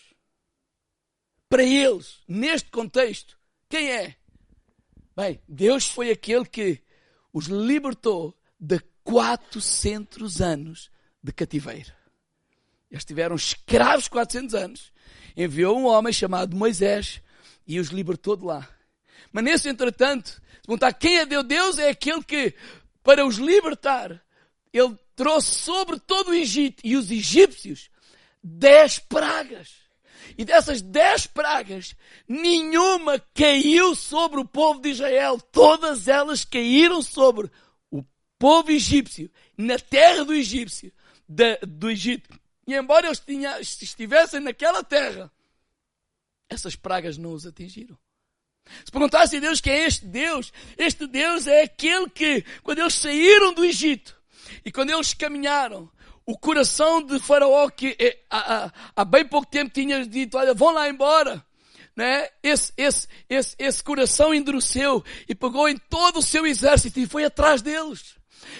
Para 1.46 1.62
eles, 1.62 2.22
neste 2.26 2.70
contexto, 2.70 3.38
quem 3.68 3.92
é? 3.92 4.16
Bem, 5.14 5.42
Deus 5.46 5.86
foi 5.86 6.10
aquele 6.10 6.46
que 6.46 6.82
os 7.34 7.48
libertou 7.48 8.34
de 8.58 8.80
400 9.04 10.40
anos 10.40 10.90
de 11.22 11.30
cativeiro. 11.30 11.92
Eles 12.90 13.04
tiveram 13.04 13.36
escravos 13.36 14.08
400 14.08 14.54
anos. 14.54 14.92
Enviou 15.36 15.78
um 15.78 15.84
homem 15.84 16.14
chamado 16.14 16.56
Moisés 16.56 17.20
e 17.66 17.78
os 17.78 17.88
libertou 17.88 18.36
de 18.36 18.44
lá. 18.46 18.66
Mas 19.30 19.44
nesse 19.44 19.68
entretanto, 19.68 20.28
se 20.30 20.66
perguntar 20.66 20.94
quem 20.94 21.18
é 21.18 21.26
Deus, 21.26 21.44
Deus 21.44 21.78
é 21.78 21.90
aquele 21.90 22.24
que 22.24 22.54
para 23.02 23.26
os 23.26 23.36
libertar, 23.36 24.22
ele 24.72 24.96
trouxe 25.14 25.54
sobre 25.54 25.98
todo 26.00 26.30
o 26.30 26.34
Egito 26.34 26.80
e 26.84 26.96
os 26.96 27.10
egípcios 27.10 27.90
dez 28.42 28.98
pragas. 28.98 29.82
E 30.36 30.44
dessas 30.44 30.80
dez 30.80 31.26
pragas, 31.26 31.94
nenhuma 32.26 33.18
caiu 33.34 33.94
sobre 33.94 34.40
o 34.40 34.46
povo 34.46 34.80
de 34.80 34.90
Israel. 34.90 35.38
Todas 35.38 36.08
elas 36.08 36.44
caíram 36.44 37.02
sobre 37.02 37.50
o 37.90 38.02
povo 38.38 38.70
egípcio, 38.70 39.30
na 39.56 39.78
terra 39.78 40.24
do 40.24 40.32
egípcio, 40.32 40.92
de, 41.28 41.56
do 41.58 41.90
Egito. 41.90 42.30
E 42.66 42.74
embora 42.74 43.06
eles 43.06 43.20
tinha, 43.20 43.60
estivessem 43.60 44.40
naquela 44.40 44.82
terra, 44.82 45.30
essas 46.48 46.76
pragas 46.76 47.18
não 47.18 47.32
os 47.32 47.46
atingiram. 47.46 47.98
Se 48.84 48.90
perguntasse 48.90 49.36
a 49.36 49.40
Deus 49.40 49.60
quem 49.60 49.72
é 49.72 49.86
este 49.86 50.06
Deus, 50.06 50.52
este 50.78 51.06
Deus 51.06 51.46
é 51.46 51.62
aquele 51.62 52.08
que, 52.08 52.44
quando 52.62 52.78
eles 52.78 52.94
saíram 52.94 53.52
do 53.52 53.64
Egito 53.64 54.16
e 54.64 54.72
quando 54.72 54.90
eles 54.90 55.14
caminharam, 55.14 55.90
o 56.24 56.38
coração 56.38 57.02
de 57.02 57.18
Faraó, 57.18 57.68
que 57.68 57.96
há, 58.30 58.64
há, 58.66 58.72
há 58.96 59.04
bem 59.04 59.26
pouco 59.26 59.46
tempo 59.46 59.72
tinha 59.72 60.04
dito, 60.06 60.36
olha, 60.36 60.54
vão 60.54 60.72
lá 60.72 60.88
embora, 60.88 61.44
né? 61.96 62.28
Esse, 62.42 62.72
esse, 62.76 63.08
esse, 63.28 63.56
esse 63.58 63.82
coração 63.82 64.32
endureceu 64.32 65.04
e 65.28 65.34
pegou 65.34 65.68
em 65.68 65.76
todo 65.76 66.18
o 66.18 66.22
seu 66.22 66.46
exército 66.46 67.00
e 67.00 67.06
foi 67.06 67.24
atrás 67.24 67.60
deles. 67.60 68.16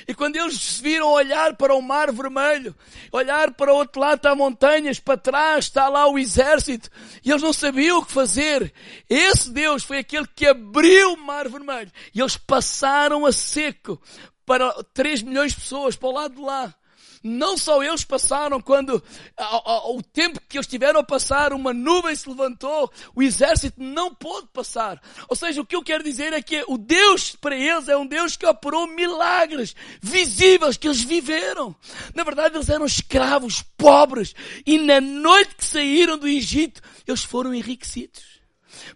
E 0.06 0.14
quando 0.14 0.36
eles 0.36 0.80
viram 0.80 1.08
olhar 1.08 1.56
para 1.56 1.74
o 1.74 1.82
mar 1.82 2.12
vermelho, 2.12 2.74
olhar 3.10 3.52
para 3.52 3.72
o 3.72 3.76
outro 3.76 4.00
lado 4.00 4.16
está 4.16 4.34
montanhas, 4.34 4.98
para 4.98 5.16
trás 5.16 5.66
está 5.66 5.88
lá 5.88 6.06
o 6.06 6.18
exército, 6.18 6.90
e 7.24 7.30
eles 7.30 7.42
não 7.42 7.52
sabiam 7.52 7.98
o 7.98 8.04
que 8.04 8.12
fazer. 8.12 8.72
Esse 9.08 9.50
Deus 9.50 9.82
foi 9.84 9.98
aquele 9.98 10.26
que 10.26 10.46
abriu 10.46 11.14
o 11.14 11.16
mar 11.16 11.48
vermelho. 11.48 11.90
E 12.14 12.20
eles 12.20 12.36
passaram 12.36 13.26
a 13.26 13.32
seco 13.32 14.00
para 14.44 14.72
3 14.94 15.22
milhões 15.22 15.52
de 15.52 15.60
pessoas 15.60 15.96
para 15.96 16.08
o 16.08 16.12
lado 16.12 16.34
de 16.34 16.40
lá. 16.40 16.74
Não 17.22 17.56
só 17.56 17.82
eles 17.82 18.04
passaram 18.04 18.60
quando, 18.60 19.02
ao, 19.36 20.02
tempo 20.02 20.40
que 20.48 20.56
eles 20.56 20.66
tiveram 20.66 21.00
a 21.00 21.04
passar, 21.04 21.52
uma 21.52 21.72
nuvem 21.72 22.14
se 22.14 22.28
levantou, 22.28 22.90
o 23.14 23.22
exército 23.22 23.82
não 23.82 24.14
pôde 24.14 24.48
passar. 24.52 25.00
Ou 25.28 25.36
seja, 25.36 25.60
o 25.60 25.66
que 25.66 25.76
eu 25.76 25.82
quero 25.82 26.02
dizer 26.02 26.32
é 26.32 26.42
que 26.42 26.64
o 26.66 26.76
Deus 26.76 27.36
para 27.36 27.56
eles 27.56 27.88
é 27.88 27.96
um 27.96 28.06
Deus 28.06 28.36
que 28.36 28.46
operou 28.46 28.86
milagres 28.86 29.74
visíveis 30.00 30.76
que 30.76 30.88
eles 30.88 31.02
viveram. 31.02 31.74
Na 32.14 32.24
verdade, 32.24 32.56
eles 32.56 32.68
eram 32.68 32.86
escravos, 32.86 33.62
pobres, 33.76 34.34
e 34.66 34.78
na 34.78 35.00
noite 35.00 35.54
que 35.54 35.64
saíram 35.64 36.18
do 36.18 36.28
Egito, 36.28 36.80
eles 37.06 37.22
foram 37.22 37.54
enriquecidos. 37.54 38.31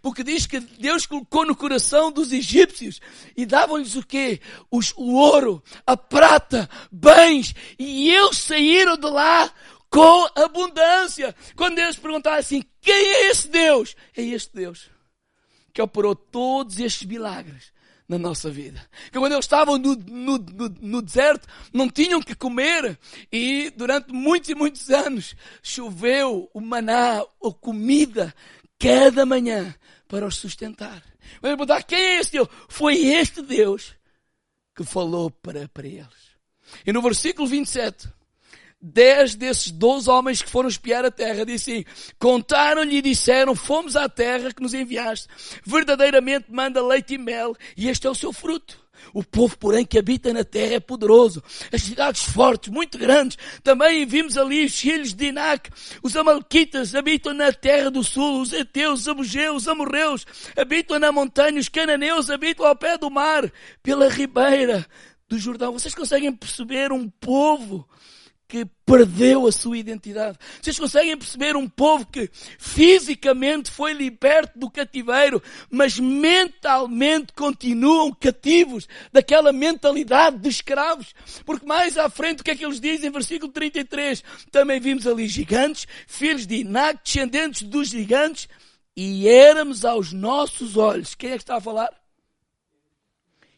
Porque 0.01 0.23
diz 0.23 0.47
que 0.47 0.61
Deus 0.61 1.07
colocou 1.07 1.45
no 1.45 1.57
coração 1.57 2.11
dos 2.11 2.33
egípcios 2.33 3.01
e 3.37 3.47
davam-lhes 3.47 3.97
o 3.97 4.07
quê? 4.07 4.41
Os, 4.71 4.93
o 4.97 5.15
ouro, 5.15 5.63
a 5.87 5.97
prata, 5.97 6.69
bens. 6.91 7.55
E 7.79 8.11
eles 8.11 8.39
saíram 8.39 8.97
de 8.97 9.09
lá 9.09 9.53
com 9.91 10.27
abundância. 10.35 11.35
Quando 11.55 11.79
eles 11.79 11.97
perguntaram 11.97 12.39
assim, 12.39 12.63
quem 12.81 12.95
é 12.95 13.31
esse 13.31 13.49
Deus? 13.49 13.97
É 14.17 14.23
este 14.23 14.55
Deus 14.55 14.97
que 15.77 15.83
operou 15.83 16.15
todos 16.15 16.81
estes 16.81 17.07
milagres 17.07 17.71
na 18.09 18.19
nossa 18.19 18.49
vida. 18.49 18.81
Que 19.13 19.19
quando 19.19 19.33
eles 19.33 19.45
estavam 19.45 19.77
no, 19.77 19.95
no, 19.95 20.39
no, 20.39 20.75
no, 20.81 21.03
deserto, 21.03 21.47
não 21.71 21.91
tinham 21.91 22.23
que 22.23 22.35
comer 22.35 22.99
e 23.31 23.71
durante 23.77 24.11
muitos 24.11 24.49
e 24.49 24.55
muitos 24.55 24.89
anos 24.91 25.35
choveu 25.63 26.49
o 26.55 26.61
maná, 26.63 27.21
a 27.21 27.53
comida 27.61 28.35
cada 28.79 29.25
manhã 29.27 29.75
para 30.09 30.27
os 30.27 30.37
sustentar. 30.37 31.03
Vamos 31.41 31.57
perguntar 31.57 31.83
quem 31.83 31.99
é 31.99 32.21
esse 32.21 32.33
Deus? 32.33 32.49
Foi 32.69 32.97
este 32.97 33.43
Deus 33.43 33.95
que 34.75 34.85
falou 34.85 35.31
para, 35.31 35.69
para 35.69 35.87
eles. 35.87 36.37
E 36.85 36.93
no 36.93 37.03
versículo 37.03 37.47
27 37.47 38.09
dez 38.81 39.35
desses 39.35 39.71
doze 39.71 40.09
homens 40.09 40.43
que 40.43 40.51
foram 40.51 40.69
espiar 40.69 41.05
a 41.05 41.11
terra, 41.11 41.45
disse 41.45 41.73
assim, 41.73 41.85
contaram-lhe 42.19 42.97
e 42.97 43.03
disseram, 43.03 43.57
fomos 43.57 43.97
à 43.97 44.09
terra 44.09 44.53
que 44.53 44.63
nos 44.63 44.75
enviaste, 44.75 45.29
verdadeiramente 45.65 46.47
manda 46.51 46.87
leite 46.87 47.15
e 47.15 47.19
mel, 47.19 47.57
e 47.77 47.89
este 47.89 48.07
é 48.07 48.11
o 48.11 48.15
seu 48.15 48.33
fruto. 48.33 48.86
O 49.13 49.23
povo, 49.23 49.57
porém, 49.59 49.85
que 49.85 49.99
habita 49.99 50.33
na 50.33 50.45
terra 50.45 50.75
é 50.75 50.81
poderoso. 50.81 51.43
As 51.73 51.83
cidades 51.83 52.23
fortes, 52.23 52.73
muito 52.73 52.99
grandes. 52.99 53.39
Também 53.63 54.05
vimos 54.07 54.37
ali 54.37 54.65
os 54.65 54.79
filhos 54.79 55.13
de 55.13 55.27
Inac. 55.27 55.71
Os 56.03 56.17
Amalquitas 56.17 56.95
habitam 56.95 57.33
na 57.35 57.53
terra 57.53 57.91
do 57.91 58.03
sul. 58.03 58.43
Os 58.43 58.53
Eteus, 58.53 59.01
os 59.01 59.09
Abugeus, 59.09 59.63
os 59.63 59.69
Amorreus 59.69 60.27
habitam 60.57 60.99
na 60.99 61.13
montanha. 61.13 61.59
Os 61.59 61.69
Cananeus 61.69 62.31
habitam 62.31 62.67
ao 62.67 62.77
pé 62.77 62.99
do 62.99 63.11
mar, 63.11 63.51
pela 63.83 64.09
ribeira 64.09 64.87
do 65.29 65.39
Jordão. 65.39 65.73
Vocês 65.73 65.95
conseguem 65.95 66.33
perceber 66.33 66.93
um 66.93 67.09
povo 67.09 67.89
que 68.49 68.65
perdeu 68.85 69.47
a 69.47 69.53
sua 69.53 69.77
identidade. 69.77 70.39
Vocês 70.63 70.79
conseguem 70.79 71.17
perceber 71.17 71.57
um 71.57 71.69
povo 71.69 72.07
que 72.07 72.31
fisicamente 72.59 73.71
foi 73.71 73.93
liberto 73.93 74.59
do 74.59 74.71
cativeiro, 74.71 75.43
mas 75.69 75.99
mentalmente 75.99 77.33
continuam 77.33 78.13
cativos 78.13 78.87
daquela 79.13 79.53
mentalidade 79.53 80.39
de 80.39 80.49
escravos. 80.49 81.15
Porque 81.45 81.67
mais 81.67 81.99
à 81.99 82.09
frente 82.09 82.41
o 82.41 82.45
que 82.45 82.53
é 82.53 82.57
que 82.57 82.65
eles 82.65 82.81
dizem? 82.81 83.11
Versículo 83.11 83.51
33. 83.51 84.23
Também 84.53 84.79
vimos 84.79 85.07
ali 85.07 85.27
gigantes, 85.27 85.87
filhos 86.07 86.47
de 86.47 86.57
Inak, 86.57 87.01
descendentes 87.05 87.63
dos 87.63 87.89
gigantes, 87.89 88.49
e 88.97 89.29
éramos 89.29 89.85
aos 89.85 90.13
nossos 90.13 90.77
olhos. 90.77 91.15
Quem 91.15 91.31
é 91.31 91.37
que 91.37 91.43
está 91.43 91.57
a 91.57 91.61
falar? 91.61 91.91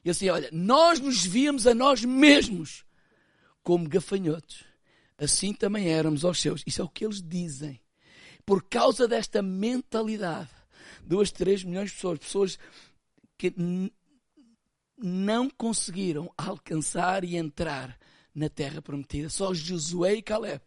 E 0.02 0.08
assim, 0.08 0.30
olha, 0.30 0.48
nós 0.50 0.98
nos 0.98 1.24
víamos 1.24 1.66
a 1.66 1.74
nós 1.74 2.02
mesmos 2.02 2.82
como 3.62 3.86
gafanhotos 3.86 4.67
assim 5.18 5.52
também 5.52 5.88
éramos 5.88 6.24
aos 6.24 6.40
seus. 6.40 6.62
Isso 6.66 6.80
é 6.80 6.84
o 6.84 6.88
que 6.88 7.04
eles 7.04 7.20
dizem. 7.20 7.80
Por 8.46 8.62
causa 8.62 9.06
desta 9.06 9.42
mentalidade, 9.42 10.48
duas, 11.04 11.30
três 11.30 11.64
milhões 11.64 11.90
de 11.90 11.96
pessoas, 11.96 12.18
pessoas 12.18 12.58
que 13.36 13.54
não 14.96 15.50
conseguiram 15.50 16.32
alcançar 16.36 17.24
e 17.24 17.36
entrar 17.36 17.98
na 18.34 18.48
terra 18.48 18.80
prometida. 18.80 19.28
Só 19.28 19.52
Josué 19.52 20.14
e 20.14 20.22
Caleb. 20.22 20.62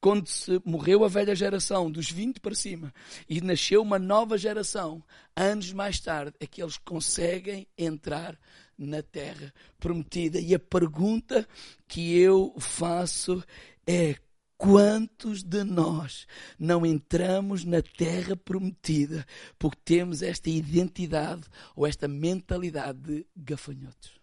Quando 0.00 0.26
se 0.26 0.60
morreu 0.64 1.04
a 1.04 1.08
velha 1.08 1.34
geração, 1.34 1.90
dos 1.90 2.10
20 2.10 2.40
para 2.40 2.54
cima, 2.54 2.92
e 3.28 3.40
nasceu 3.40 3.82
uma 3.82 3.98
nova 3.98 4.38
geração, 4.38 5.04
anos 5.36 5.72
mais 5.72 6.00
tarde, 6.00 6.34
é 6.40 6.46
que 6.46 6.62
eles 6.62 6.78
conseguem 6.78 7.66
entrar 7.76 8.38
na 8.76 9.02
terra 9.02 9.52
prometida. 9.78 10.40
E 10.40 10.54
a 10.54 10.58
pergunta 10.58 11.46
que 11.86 12.18
eu 12.18 12.54
faço 12.58 13.44
é 13.86 14.16
quantos 14.56 15.42
de 15.42 15.64
nós 15.64 16.26
não 16.58 16.84
entramos 16.84 17.64
na 17.64 17.80
terra 17.80 18.36
prometida 18.36 19.26
porque 19.58 19.78
temos 19.82 20.22
esta 20.22 20.50
identidade 20.50 21.48
ou 21.74 21.86
esta 21.86 22.06
mentalidade 22.06 23.00
de 23.00 23.26
gafanhotos? 23.34 24.20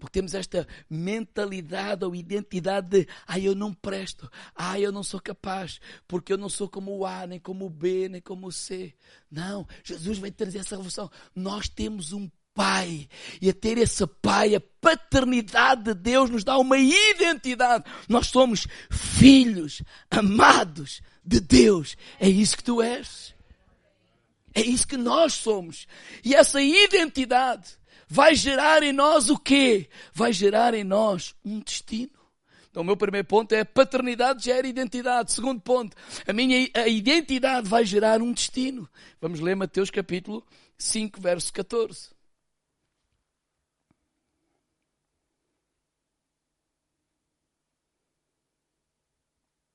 Porque 0.00 0.18
temos 0.18 0.34
esta 0.34 0.66
mentalidade 0.88 2.04
ou 2.04 2.14
identidade 2.14 2.88
de, 2.88 3.08
ah, 3.26 3.38
eu 3.38 3.54
não 3.54 3.72
presto, 3.72 4.30
ah, 4.54 4.80
eu 4.80 4.90
não 4.90 5.02
sou 5.02 5.20
capaz, 5.20 5.78
porque 6.08 6.32
eu 6.32 6.38
não 6.38 6.48
sou 6.48 6.68
como 6.68 6.96
o 6.96 7.06
A, 7.06 7.26
nem 7.26 7.38
como 7.38 7.66
o 7.66 7.70
B, 7.70 8.08
nem 8.08 8.20
como 8.20 8.46
o 8.46 8.52
C. 8.52 8.94
Não, 9.30 9.68
Jesus 9.84 10.18
vai 10.18 10.30
trazer 10.30 10.58
essa 10.58 10.74
revolução. 10.74 11.10
Nós 11.34 11.68
temos 11.68 12.14
um 12.14 12.30
pai. 12.54 13.08
E 13.40 13.48
a 13.48 13.52
ter 13.52 13.78
esse 13.78 14.06
pai, 14.06 14.54
a 14.54 14.60
paternidade 14.80 15.84
de 15.84 15.94
Deus 15.94 16.30
nos 16.30 16.44
dá 16.44 16.58
uma 16.58 16.78
identidade. 16.78 17.84
Nós 18.08 18.28
somos 18.28 18.66
filhos 18.90 19.82
amados 20.10 21.00
de 21.24 21.40
Deus. 21.40 21.96
É 22.18 22.28
isso 22.28 22.56
que 22.56 22.64
tu 22.64 22.82
és. 22.82 23.34
É 24.54 24.60
isso 24.60 24.86
que 24.86 24.96
nós 24.96 25.34
somos. 25.34 25.86
E 26.24 26.34
essa 26.34 26.60
identidade 26.60 27.68
vai 28.08 28.34
gerar 28.34 28.82
em 28.82 28.92
nós 28.92 29.30
o 29.30 29.38
quê? 29.38 29.88
Vai 30.12 30.32
gerar 30.32 30.74
em 30.74 30.82
nós 30.82 31.34
um 31.44 31.60
destino. 31.60 32.10
Então, 32.70 32.82
o 32.82 32.86
meu 32.86 32.96
primeiro 32.96 33.26
ponto 33.26 33.52
é 33.52 33.60
a 33.60 33.64
paternidade 33.64 34.44
gera 34.44 34.66
identidade. 34.66 35.32
Segundo 35.32 35.60
ponto, 35.60 35.96
a 36.26 36.32
minha 36.32 36.68
a 36.74 36.86
identidade 36.86 37.68
vai 37.68 37.84
gerar 37.84 38.22
um 38.22 38.32
destino. 38.32 38.88
Vamos 39.20 39.40
ler 39.40 39.56
Mateus 39.56 39.90
capítulo 39.90 40.44
5, 40.78 41.20
verso 41.20 41.52
14. 41.52 42.19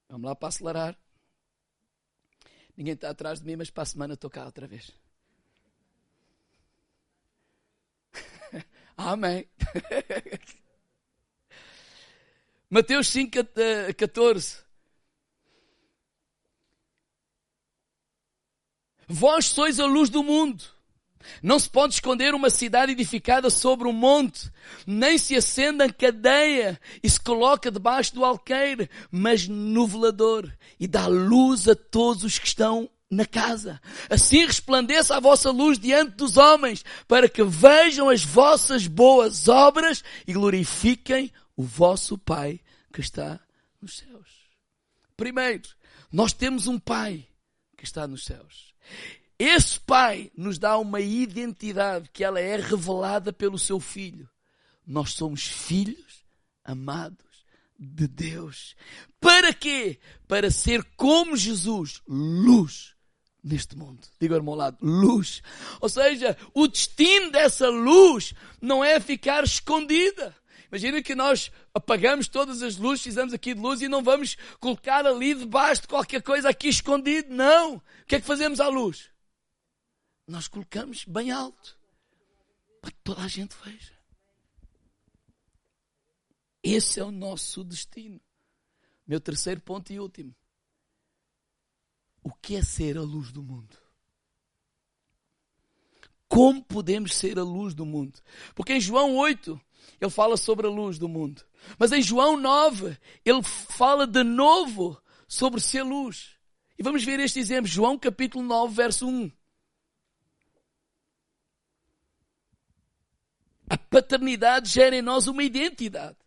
Vamos 0.09 0.27
lá 0.27 0.35
para 0.35 0.49
acelerar. 0.49 0.97
Ninguém 2.77 2.93
está 2.93 3.09
atrás 3.09 3.39
de 3.39 3.45
mim, 3.45 3.55
mas 3.55 3.69
para 3.69 3.83
a 3.83 3.85
semana 3.85 4.15
estou 4.15 4.29
cá 4.29 4.45
outra 4.45 4.67
vez. 4.67 4.91
Amém. 8.97 9.47
Mateus 12.69 13.07
5, 13.07 13.31
14. 13.97 14.65
Vós 19.07 19.45
sois 19.45 19.79
a 19.79 19.85
luz 19.85 20.09
do 20.09 20.23
mundo. 20.23 20.74
Não 21.41 21.59
se 21.59 21.69
pode 21.69 21.93
esconder 21.93 22.33
uma 22.33 22.49
cidade 22.49 22.91
edificada 22.91 23.49
sobre 23.49 23.87
um 23.87 23.93
monte, 23.93 24.51
nem 24.85 25.17
se 25.17 25.35
acende 25.35 25.83
a 25.83 25.91
cadeia 25.91 26.79
e 27.03 27.09
se 27.09 27.19
coloca 27.19 27.71
debaixo 27.71 28.13
do 28.15 28.25
alqueire, 28.25 28.89
mas 29.11 29.47
no 29.47 29.87
velador 29.87 30.51
e 30.79 30.87
dá 30.87 31.07
luz 31.07 31.67
a 31.67 31.75
todos 31.75 32.23
os 32.23 32.39
que 32.39 32.47
estão 32.47 32.89
na 33.09 33.25
casa. 33.25 33.81
Assim 34.09 34.45
resplandeça 34.45 35.15
a 35.15 35.19
vossa 35.19 35.51
luz 35.51 35.77
diante 35.77 36.15
dos 36.15 36.37
homens, 36.37 36.83
para 37.07 37.29
que 37.29 37.43
vejam 37.43 38.09
as 38.09 38.23
vossas 38.23 38.87
boas 38.87 39.47
obras 39.47 40.03
e 40.27 40.33
glorifiquem 40.33 41.31
o 41.55 41.63
vosso 41.63 42.17
Pai 42.17 42.59
que 42.91 43.01
está 43.01 43.39
nos 43.81 43.97
céus. 43.97 44.29
Primeiro, 45.15 45.69
nós 46.11 46.33
temos 46.33 46.67
um 46.67 46.79
Pai 46.79 47.27
que 47.77 47.83
está 47.83 48.07
nos 48.07 48.25
céus. 48.25 48.73
Esse 49.37 49.79
Pai 49.79 50.31
nos 50.35 50.57
dá 50.57 50.77
uma 50.77 51.01
identidade 51.01 52.09
que 52.11 52.23
ela 52.23 52.39
é 52.39 52.55
revelada 52.55 53.33
pelo 53.33 53.59
seu 53.59 53.79
Filho. 53.79 54.29
Nós 54.87 55.11
somos 55.11 55.45
filhos 55.45 56.23
amados 56.63 57.45
de 57.77 58.07
Deus. 58.07 58.75
Para 59.19 59.53
quê? 59.53 59.99
Para 60.27 60.49
ser 60.49 60.83
como 60.95 61.35
Jesus, 61.35 62.01
luz 62.07 62.95
neste 63.43 63.77
mundo. 63.77 64.07
Diga 64.19 64.35
ao 64.35 64.39
irmão 64.39 64.55
lado, 64.55 64.77
luz. 64.81 65.41
Ou 65.81 65.89
seja, 65.89 66.37
o 66.53 66.67
destino 66.67 67.31
dessa 67.31 67.69
luz 67.69 68.33
não 68.61 68.83
é 68.83 68.99
ficar 68.99 69.43
escondida. 69.43 70.35
Imagina 70.71 71.01
que 71.01 71.13
nós 71.13 71.51
apagamos 71.73 72.27
todas 72.27 72.61
as 72.61 72.77
luzes, 72.77 73.03
fizemos 73.03 73.33
aqui 73.33 73.53
de 73.53 73.61
luz 73.61 73.81
e 73.81 73.87
não 73.87 74.03
vamos 74.03 74.35
colocar 74.59 75.05
ali 75.05 75.33
debaixo 75.35 75.83
de 75.83 75.87
qualquer 75.87 76.21
coisa 76.21 76.49
aqui 76.49 76.69
escondido. 76.69 77.33
Não. 77.33 77.75
O 77.75 77.81
que 78.07 78.15
é 78.15 78.19
que 78.19 78.25
fazemos 78.25 78.59
à 78.59 78.67
luz? 78.67 79.09
Nós 80.27 80.47
colocamos 80.47 81.05
bem 81.05 81.31
alto 81.31 81.77
para 82.81 82.91
que 82.91 82.99
toda 83.03 83.21
a 83.21 83.27
gente 83.27 83.55
veja. 83.63 83.93
Esse 86.63 86.99
é 86.99 87.03
o 87.03 87.11
nosso 87.11 87.63
destino. 87.63 88.19
Meu 89.05 89.19
terceiro 89.19 89.61
ponto 89.61 89.93
e 89.93 89.99
último. 89.99 90.35
O 92.23 92.33
que 92.33 92.55
é 92.55 92.63
ser 92.63 92.97
a 92.97 93.01
luz 93.01 93.31
do 93.31 93.43
mundo? 93.43 93.77
Como 96.27 96.63
podemos 96.63 97.13
ser 97.13 97.37
a 97.37 97.43
luz 97.43 97.75
do 97.75 97.85
mundo? 97.85 98.19
Porque 98.55 98.73
em 98.73 98.81
João 98.81 99.15
8, 99.15 99.61
ele 100.01 100.09
fala 100.09 100.35
sobre 100.35 100.65
a 100.65 100.69
luz 100.69 100.97
do 100.97 101.07
mundo. 101.07 101.45
Mas 101.77 101.91
em 101.91 102.01
João 102.01 102.35
9, 102.35 102.97
ele 103.23 103.43
fala 103.43 104.07
de 104.07 104.23
novo 104.23 104.99
sobre 105.27 105.61
ser 105.61 105.83
luz. 105.83 106.31
E 106.79 106.83
vamos 106.83 107.03
ver 107.03 107.19
este 107.19 107.39
exemplo. 107.39 107.67
João 107.67 107.97
capítulo 107.97 108.43
9, 108.43 108.73
verso 108.73 109.07
1. 109.07 109.31
A 113.69 113.77
paternidade 113.77 114.69
gera 114.69 114.95
em 114.95 115.01
nós 115.01 115.27
uma 115.27 115.43
identidade. 115.43 116.17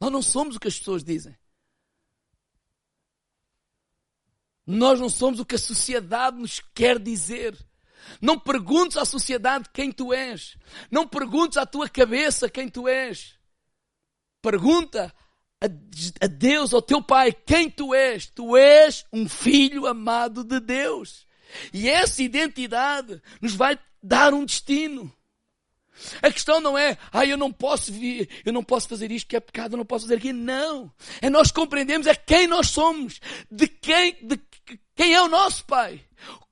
Nós 0.00 0.12
não 0.12 0.22
somos 0.22 0.56
o 0.56 0.60
que 0.60 0.68
as 0.68 0.78
pessoas 0.78 1.04
dizem. 1.04 1.36
Nós 4.66 5.00
não 5.00 5.08
somos 5.08 5.40
o 5.40 5.46
que 5.46 5.54
a 5.54 5.58
sociedade 5.58 6.36
nos 6.36 6.60
quer 6.74 6.98
dizer. 6.98 7.56
Não 8.20 8.38
perguntes 8.38 8.96
à 8.96 9.04
sociedade 9.04 9.68
quem 9.72 9.90
tu 9.90 10.12
és. 10.12 10.56
Não 10.90 11.06
perguntes 11.06 11.56
à 11.56 11.66
tua 11.66 11.88
cabeça 11.88 12.48
quem 12.48 12.68
tu 12.68 12.86
és. 12.86 13.38
Pergunta 14.40 15.12
a 16.20 16.26
Deus, 16.26 16.72
ao 16.72 16.80
teu 16.80 17.02
Pai, 17.02 17.32
quem 17.32 17.70
tu 17.70 17.94
és. 17.94 18.26
Tu 18.26 18.56
és 18.56 19.04
um 19.12 19.28
filho 19.28 19.86
amado 19.86 20.44
de 20.44 20.60
Deus. 20.60 21.26
E 21.72 21.88
essa 21.88 22.22
identidade 22.22 23.20
nos 23.40 23.54
vai 23.54 23.78
dar 24.02 24.32
um 24.32 24.44
destino. 24.44 25.12
A 26.22 26.30
questão 26.30 26.60
não 26.60 26.76
é, 26.76 26.96
ah, 27.12 27.24
eu 27.24 27.36
não 27.36 27.52
posso 27.52 27.92
vir, 27.92 28.28
eu 28.44 28.52
não 28.52 28.62
posso 28.62 28.88
fazer 28.88 29.10
isto 29.10 29.28
que 29.28 29.36
é 29.36 29.40
pecado, 29.40 29.74
eu 29.74 29.78
não 29.78 29.84
posso 29.84 30.04
fazer 30.04 30.16
aquilo. 30.16 30.38
Não. 30.38 30.92
É 31.20 31.28
nós 31.28 31.50
compreendemos 31.50 32.06
é 32.06 32.14
quem 32.14 32.46
nós 32.46 32.68
somos, 32.68 33.20
de 33.50 33.66
quem, 33.66 34.16
de 34.22 34.40
quem 34.94 35.14
é 35.14 35.22
o 35.22 35.28
nosso 35.28 35.64
Pai. 35.64 36.00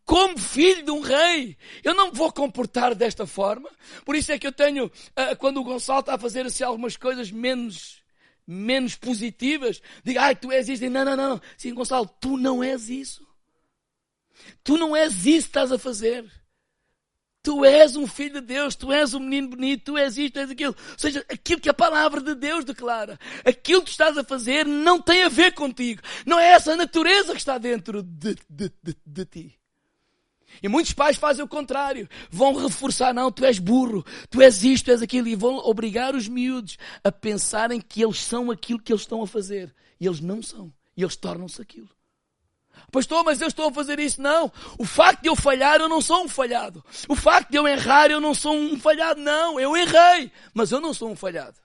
Como 0.05 0.39
filho 0.39 0.85
de 0.85 0.91
um 0.93 1.01
rei, 1.01 1.57
eu 1.83 1.93
não 1.93 2.13
vou 2.13 2.33
comportar 2.33 2.95
desta 2.95 3.27
forma. 3.27 3.69
Por 4.05 4.15
isso 4.15 4.31
é 4.31 4.39
que 4.39 4.47
eu 4.47 4.53
tenho, 4.53 4.91
quando 5.39 5.59
o 5.59 5.65
Gonçalo 5.65 6.01
está 6.01 6.15
a 6.15 6.19
fazer 6.19 6.47
assim 6.47 6.63
algumas 6.63 6.97
coisas 6.97 7.33
menos, 7.33 8.01
menos 8.47 8.95
positivas, 8.95 9.83
digo, 10.05 10.21
ai, 10.21 10.37
tu 10.37 10.53
és 10.53 10.69
isto. 10.69 10.89
Não, 10.89 11.05
não, 11.05 11.17
não. 11.17 11.41
Sim, 11.59 11.75
Gonçalo, 11.75 12.09
tu 12.21 12.37
não 12.37 12.63
és 12.63 12.89
isso. 12.89 13.27
Tu 14.63 14.77
não 14.77 14.95
és 14.95 15.27
isso 15.27 15.49
que 15.49 15.51
estás 15.51 15.73
a 15.73 15.79
fazer. 15.79 16.25
Tu 17.47 17.65
és 17.65 17.95
um 17.95 18.09
filho 18.09 18.41
de 18.41 18.41
Deus, 18.41 18.75
tu 18.75 18.93
és 18.93 19.15
um 19.15 19.21
menino 19.21 19.51
bonito, 19.51 19.85
tu 19.85 19.97
és 19.97 20.19
isto, 20.19 20.35
tu 20.35 20.41
és 20.41 20.51
aquilo. 20.51 20.75
Ou 20.91 20.99
seja, 20.99 21.25
aquilo 21.31 21.61
que 21.61 21.69
a 21.69 21.75
palavra 21.75 22.21
de 22.21 22.35
Deus 22.35 22.65
declara, 22.65 23.17
aquilo 23.45 23.85
que 23.85 23.91
estás 23.91 24.19
a 24.19 24.25
fazer 24.25 24.67
não 24.67 25.01
tem 25.01 25.23
a 25.23 25.29
ver 25.29 25.55
contigo. 25.55 26.03
Não 26.27 26.41
é 26.41 26.49
essa 26.49 26.75
natureza 26.75 27.31
que 27.31 27.39
está 27.39 27.57
dentro 27.57 28.03
de, 28.03 28.35
de, 28.51 28.73
de, 28.83 28.97
de 29.07 29.25
ti. 29.27 29.59
E 30.61 30.67
muitos 30.67 30.93
pais 30.93 31.17
fazem 31.17 31.45
o 31.45 31.49
contrário. 31.49 32.09
Vão 32.29 32.53
reforçar, 32.53 33.15
não, 33.15 33.31
tu 33.31 33.45
és 33.45 33.61
burro, 33.61 34.05
tu 34.29 34.43
és 34.43 34.65
isto, 34.65 34.87
tu 34.87 34.91
és 34.91 35.01
aquilo. 35.01 35.29
E 35.29 35.37
vão 35.37 35.59
obrigar 35.59 36.17
os 36.17 36.27
miúdos 36.27 36.77
a 37.05 37.13
pensarem 37.13 37.81
que 37.81 38.03
eles 38.03 38.25
são 38.25 38.51
aquilo 38.51 38.83
que 38.83 38.93
eles 38.93 39.03
estão 39.03 39.23
a 39.23 39.27
fazer. 39.27 39.73
E 40.01 40.07
eles 40.07 40.19
não 40.19 40.43
são. 40.43 40.75
E 40.97 41.03
eles 41.05 41.15
tornam-se 41.15 41.63
aquilo. 41.63 41.96
Pastor, 42.91 43.25
mas 43.25 43.41
eu 43.41 43.49
estou 43.49 43.69
a 43.69 43.73
fazer 43.73 43.99
isso. 43.99 44.21
Não. 44.21 44.51
O 44.79 44.85
facto 44.85 45.23
de 45.23 45.29
eu 45.29 45.37
falhar, 45.37 45.81
eu 45.81 45.89
não 45.89 46.01
sou 46.01 46.25
um 46.25 46.29
falhado. 46.29 46.85
O 47.09 47.15
facto 47.15 47.51
de 47.51 47.57
eu 47.57 47.67
errar, 47.67 48.11
eu 48.11 48.21
não 48.21 48.35
sou 48.35 48.55
um 48.55 48.79
falhado. 48.79 49.21
Não, 49.21 49.59
eu 49.61 49.77
errei. 49.77 50.31
Mas 50.55 50.71
eu 50.71 50.81
não 50.81 50.95
sou 50.95 51.11
um 51.11 51.17
falhado. 51.17 51.57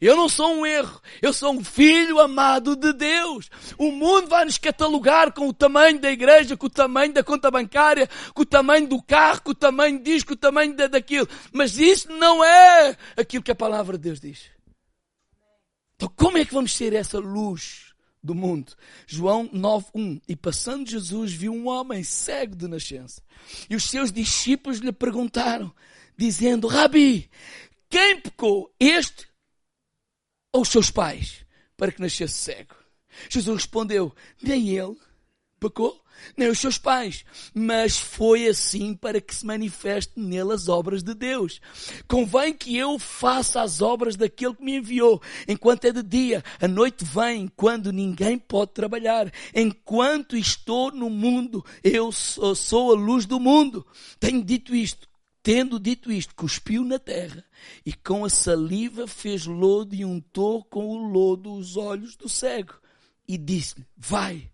Eu 0.00 0.16
não 0.16 0.28
sou 0.28 0.54
um 0.54 0.66
erro. 0.66 1.00
Eu 1.20 1.32
sou 1.32 1.52
um 1.52 1.64
filho 1.64 2.20
amado 2.20 2.76
de 2.76 2.92
Deus. 2.92 3.50
O 3.76 3.90
mundo 3.90 4.28
vai 4.28 4.44
nos 4.44 4.56
catalogar 4.56 5.32
com 5.32 5.48
o 5.48 5.52
tamanho 5.52 5.98
da 5.98 6.10
igreja, 6.10 6.56
com 6.56 6.66
o 6.66 6.70
tamanho 6.70 7.12
da 7.12 7.24
conta 7.24 7.50
bancária, 7.50 8.08
com 8.32 8.42
o 8.42 8.46
tamanho 8.46 8.86
do 8.86 9.02
carro, 9.02 9.42
com 9.42 9.50
o 9.50 9.54
tamanho 9.54 9.98
disso, 9.98 10.26
com 10.26 10.34
o 10.34 10.36
tamanho 10.36 10.74
daquilo. 10.74 11.28
Mas 11.52 11.78
isso 11.78 12.12
não 12.12 12.44
é 12.44 12.96
aquilo 13.16 13.42
que 13.42 13.50
a 13.50 13.56
palavra 13.56 13.98
de 13.98 14.04
Deus 14.04 14.20
diz. 14.20 14.50
Então 15.96 16.12
como 16.16 16.38
é 16.38 16.44
que 16.44 16.54
vamos 16.54 16.76
ser 16.76 16.92
essa 16.92 17.18
luz? 17.18 17.87
Do 18.22 18.34
mundo. 18.34 18.74
João 19.06 19.48
9:1. 19.48 20.20
E 20.28 20.36
passando 20.36 20.88
Jesus 20.88 21.32
viu 21.32 21.52
um 21.52 21.68
homem 21.68 22.02
cego 22.02 22.56
de 22.56 22.66
nascença. 22.68 23.22
E 23.68 23.76
os 23.76 23.84
seus 23.84 24.12
discípulos 24.12 24.78
lhe 24.78 24.92
perguntaram, 24.92 25.74
dizendo: 26.16 26.66
Rabi, 26.66 27.30
quem 27.88 28.20
pecou, 28.20 28.74
este 28.78 29.28
ou 30.52 30.62
os 30.62 30.68
seus 30.68 30.90
pais, 30.90 31.44
para 31.76 31.92
que 31.92 32.00
nascesse 32.00 32.34
cego? 32.34 32.74
Jesus 33.28 33.56
respondeu: 33.62 34.14
Nem 34.42 34.68
ele 34.70 34.96
pecou, 35.58 36.02
nem 36.36 36.48
os 36.48 36.58
seus 36.58 36.78
pais, 36.78 37.24
mas 37.54 37.98
foi 37.98 38.46
assim 38.46 38.94
para 38.94 39.20
que 39.20 39.34
se 39.34 39.44
manifeste 39.44 40.12
nele 40.16 40.52
as 40.52 40.68
obras 40.68 41.02
de 41.02 41.14
Deus. 41.14 41.60
Convém 42.06 42.52
que 42.52 42.76
eu 42.76 42.98
faça 42.98 43.62
as 43.62 43.80
obras 43.80 44.16
daquele 44.16 44.54
que 44.54 44.64
me 44.64 44.76
enviou, 44.76 45.20
enquanto 45.46 45.84
é 45.84 45.92
de 45.92 46.02
dia, 46.02 46.44
a 46.60 46.68
noite 46.68 47.04
vem, 47.04 47.48
quando 47.56 47.92
ninguém 47.92 48.38
pode 48.38 48.72
trabalhar. 48.72 49.32
Enquanto 49.54 50.36
estou 50.36 50.90
no 50.90 51.10
mundo, 51.10 51.64
eu 51.82 52.10
sou, 52.12 52.92
a 52.92 52.94
luz 52.94 53.26
do 53.26 53.38
mundo. 53.40 53.86
Tenho 54.18 54.44
dito 54.44 54.74
isto. 54.74 55.08
Tendo 55.42 55.80
dito 55.80 56.12
isto, 56.12 56.34
cuspiu 56.34 56.84
na 56.84 56.98
terra 56.98 57.42
e 57.86 57.92
com 57.92 58.24
a 58.24 58.28
saliva 58.28 59.06
fez 59.06 59.46
lodo 59.46 59.94
e 59.94 60.04
untou 60.04 60.62
com 60.64 60.86
o 60.88 60.96
lodo 60.96 61.54
os 61.54 61.76
olhos 61.76 62.16
do 62.16 62.28
cego 62.28 62.74
e 63.26 63.38
disse-lhe: 63.38 63.86
Vai, 63.96 64.50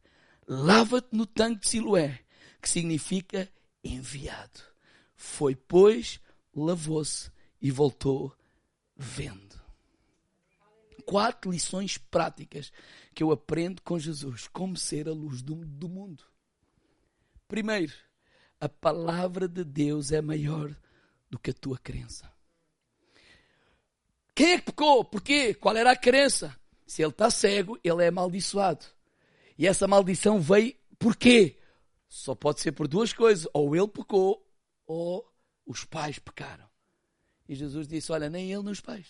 lava-te 0.46 1.09
no 1.12 1.26
tanque 1.26 1.62
de 1.62 1.68
Siloé, 1.68 2.20
que 2.61 2.68
significa 2.68 3.48
enviado. 3.83 4.61
Foi, 5.14 5.54
pois, 5.54 6.20
lavou-se 6.54 7.30
e 7.61 7.70
voltou 7.70 8.35
vendo. 8.96 9.62
Quatro 11.04 11.50
lições 11.50 11.98
práticas 11.98 12.72
que 13.14 13.22
eu 13.22 13.30
aprendo 13.30 13.83
com 13.83 13.98
Jesus, 13.98 14.48
como 14.48 14.76
ser 14.76 15.09
a 15.09 15.12
luz 15.12 15.42
do, 15.42 15.54
do 15.54 15.88
mundo. 15.88 16.24
Primeiro, 17.46 17.92
a 18.59 18.68
palavra 18.68 19.46
de 19.46 19.62
Deus 19.64 20.12
é 20.12 20.22
maior 20.22 20.74
do 21.30 21.38
que 21.38 21.50
a 21.50 21.54
tua 21.54 21.78
crença. 21.78 22.33
Quem 24.35 24.52
é 24.52 24.59
que 24.59 24.66
pecou? 24.66 25.04
Porquê? 25.04 25.54
Qual 25.54 25.76
era 25.76 25.92
a 25.92 25.96
crença? 25.96 26.59
Se 26.87 27.02
ele 27.02 27.11
está 27.11 27.30
cego, 27.30 27.78
ele 27.85 28.02
é 28.02 28.09
amaldiçoado. 28.09 28.85
E 29.56 29.66
essa 29.66 29.86
maldição 29.86 30.40
veio 30.40 30.74
por 30.98 31.16
quê? 31.16 31.58
Só 32.08 32.34
pode 32.34 32.60
ser 32.60 32.72
por 32.72 32.88
duas 32.88 33.12
coisas. 33.12 33.46
Ou 33.52 33.74
ele 33.74 33.88
pecou, 33.88 34.46
ou 34.86 35.28
os 35.66 35.84
pais 35.84 36.18
pecaram. 36.18 36.68
E 37.48 37.54
Jesus 37.54 37.86
disse: 37.86 38.12
Olha, 38.12 38.30
nem 38.30 38.52
ele 38.52 38.62
nem 38.62 38.72
os 38.72 38.80
pais. 38.80 39.06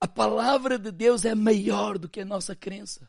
A 0.00 0.06
palavra 0.06 0.78
de 0.78 0.92
Deus 0.92 1.24
é 1.24 1.34
maior 1.34 1.98
do 1.98 2.08
que 2.08 2.20
a 2.20 2.24
nossa 2.24 2.54
crença. 2.54 3.08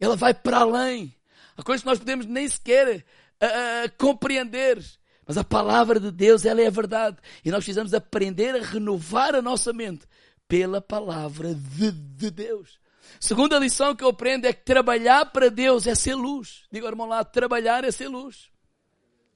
Ela 0.00 0.16
vai 0.16 0.34
para 0.34 0.58
além. 0.58 1.14
Há 1.56 1.62
coisas 1.62 1.82
que 1.82 1.88
nós 1.88 1.98
podemos 1.98 2.26
nem 2.26 2.48
sequer 2.48 2.98
uh, 2.98 3.96
compreender. 3.96 4.84
Mas 5.26 5.38
a 5.38 5.44
palavra 5.44 6.00
de 6.00 6.10
Deus, 6.10 6.44
ela 6.44 6.60
é 6.60 6.66
a 6.66 6.70
verdade. 6.70 7.18
E 7.44 7.50
nós 7.50 7.58
precisamos 7.64 7.94
aprender 7.94 8.56
a 8.56 8.64
renovar 8.64 9.34
a 9.34 9.40
nossa 9.40 9.72
mente 9.72 10.06
pela 10.48 10.80
palavra 10.80 11.54
de, 11.54 11.92
de 11.92 12.30
Deus. 12.30 12.80
Segunda 13.20 13.58
lição 13.58 13.94
que 13.94 14.04
eu 14.04 14.08
aprendo 14.08 14.46
é 14.46 14.52
que 14.52 14.64
trabalhar 14.64 15.26
para 15.26 15.50
Deus 15.50 15.86
é 15.86 15.94
ser 15.94 16.14
luz. 16.14 16.64
Diga, 16.70 16.86
irmão 16.86 17.06
lá, 17.06 17.24
trabalhar 17.24 17.84
é 17.84 17.90
ser 17.90 18.08
luz. 18.08 18.50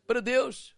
Para 0.06 0.20
Deus. 0.20 0.74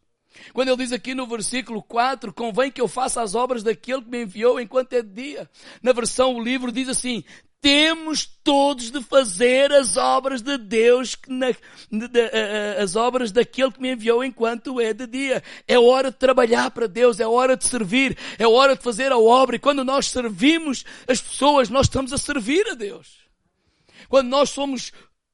Quando 0.52 0.68
ele 0.68 0.76
diz 0.76 0.92
aqui 0.92 1.14
no 1.14 1.26
versículo 1.26 1.82
4, 1.82 2.32
convém 2.32 2.70
que 2.70 2.80
eu 2.80 2.88
faça 2.88 3.20
as 3.20 3.34
obras 3.34 3.62
daquele 3.62 4.02
que 4.02 4.10
me 4.10 4.22
enviou 4.22 4.60
enquanto 4.60 4.92
é 4.92 5.02
de 5.02 5.12
dia. 5.12 5.50
Na 5.82 5.92
versão 5.92 6.34
o 6.34 6.42
livro 6.42 6.70
diz 6.70 6.88
assim, 6.88 7.24
temos 7.60 8.24
todos 8.42 8.90
de 8.90 9.02
fazer 9.02 9.70
as 9.72 9.96
obras 9.96 10.40
de 10.40 10.56
Deus, 10.56 11.14
na, 11.28 11.50
de, 11.90 12.08
de, 12.08 12.30
as 12.82 12.96
obras 12.96 13.30
daquele 13.30 13.70
que 13.70 13.80
me 13.80 13.92
enviou 13.92 14.24
enquanto 14.24 14.80
é 14.80 14.94
de 14.94 15.06
dia. 15.06 15.42
É 15.68 15.78
hora 15.78 16.10
de 16.10 16.16
trabalhar 16.16 16.70
para 16.70 16.86
Deus, 16.86 17.20
é 17.20 17.26
hora 17.26 17.56
de 17.56 17.66
servir, 17.66 18.16
é 18.38 18.46
hora 18.46 18.74
de 18.74 18.82
fazer 18.82 19.12
a 19.12 19.18
obra. 19.18 19.56
E 19.56 19.58
quando 19.58 19.84
nós 19.84 20.06
servimos 20.06 20.84
as 21.06 21.20
pessoas, 21.20 21.68
nós 21.68 21.86
estamos 21.86 22.12
a 22.12 22.18
servir 22.18 22.66
a 22.68 22.74
Deus. 22.74 23.18
Quando 24.08 24.28
nós 24.28 24.50
somos 24.50 24.92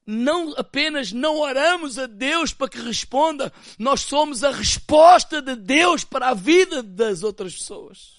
não 0.09 0.55
apenas 0.57 1.11
não 1.11 1.37
oramos 1.41 1.99
a 1.99 2.07
Deus 2.07 2.53
para 2.53 2.69
que 2.69 2.79
responda, 2.79 3.53
nós 3.77 4.03
somos 4.03 4.45
a 4.45 4.53
resposta 4.53 5.43
de 5.43 5.57
Deus 5.57 6.05
para 6.05 6.29
a 6.29 6.35
vida 6.35 6.81
das 6.81 7.25
outras 7.25 7.57
pessoas 7.57 8.16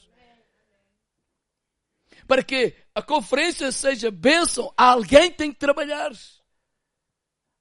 para 2.28 2.44
que 2.44 2.76
a 2.94 3.02
conferência 3.02 3.72
seja 3.72 4.12
bênção, 4.12 4.74
alguém 4.76 5.32
tem 5.32 5.52
que 5.52 5.60
trabalhar. 5.60 6.12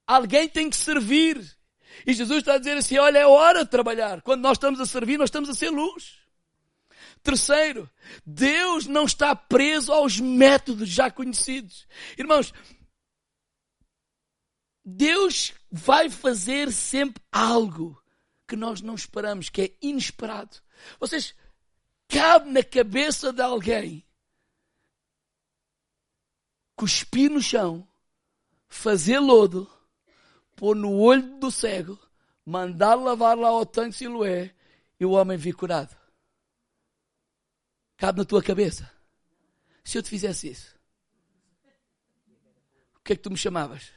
Alguém 0.06 0.48
tem 0.48 0.68
que 0.68 0.76
servir. 0.76 1.40
E 2.06 2.12
Jesus 2.12 2.38
está 2.38 2.54
a 2.54 2.58
dizer 2.58 2.76
assim: 2.76 2.98
olha, 2.98 3.18
é 3.18 3.26
hora 3.26 3.64
de 3.64 3.70
trabalhar. 3.70 4.20
Quando 4.22 4.42
nós 4.42 4.56
estamos 4.56 4.80
a 4.80 4.86
servir, 4.86 5.18
nós 5.18 5.28
estamos 5.28 5.48
a 5.48 5.54
ser 5.54 5.70
luz. 5.70 6.18
Terceiro, 7.22 7.90
Deus 8.24 8.86
não 8.86 9.04
está 9.04 9.34
preso 9.34 9.92
aos 9.92 10.20
métodos 10.20 10.88
já 10.88 11.10
conhecidos. 11.10 11.86
Irmãos, 12.16 12.52
Deus 14.84 15.52
vai 15.70 16.08
fazer 16.08 16.70
sempre 16.70 17.22
algo 17.32 18.00
que 18.46 18.54
nós 18.54 18.80
não 18.80 18.94
esperamos, 18.94 19.48
que 19.48 19.62
é 19.62 19.72
inesperado. 19.82 20.58
Vocês, 21.00 21.34
cabe 22.08 22.50
na 22.50 22.62
cabeça 22.62 23.32
de 23.32 23.42
alguém 23.42 24.05
cuspir 26.76 27.30
no 27.30 27.40
chão, 27.40 27.88
fazer 28.68 29.18
lodo, 29.18 29.68
pôr 30.54 30.76
no 30.76 30.92
olho 30.92 31.40
do 31.40 31.50
cego, 31.50 31.98
mandar 32.44 32.94
lavar 32.94 33.36
lá 33.36 33.48
ao 33.48 33.64
tanque 33.64 33.96
Siloé 33.96 34.54
e 35.00 35.04
o 35.04 35.12
homem 35.12 35.38
vir 35.38 35.54
curado. 35.54 35.96
Cabe 37.96 38.18
na 38.18 38.24
tua 38.24 38.42
cabeça. 38.42 38.90
Se 39.82 39.96
eu 39.96 40.02
te 40.02 40.10
fizesse 40.10 40.50
isso, 40.50 40.76
o 42.96 43.00
que 43.00 43.14
é 43.14 43.16
que 43.16 43.22
tu 43.22 43.30
me 43.30 43.36
chamavas? 43.36 43.90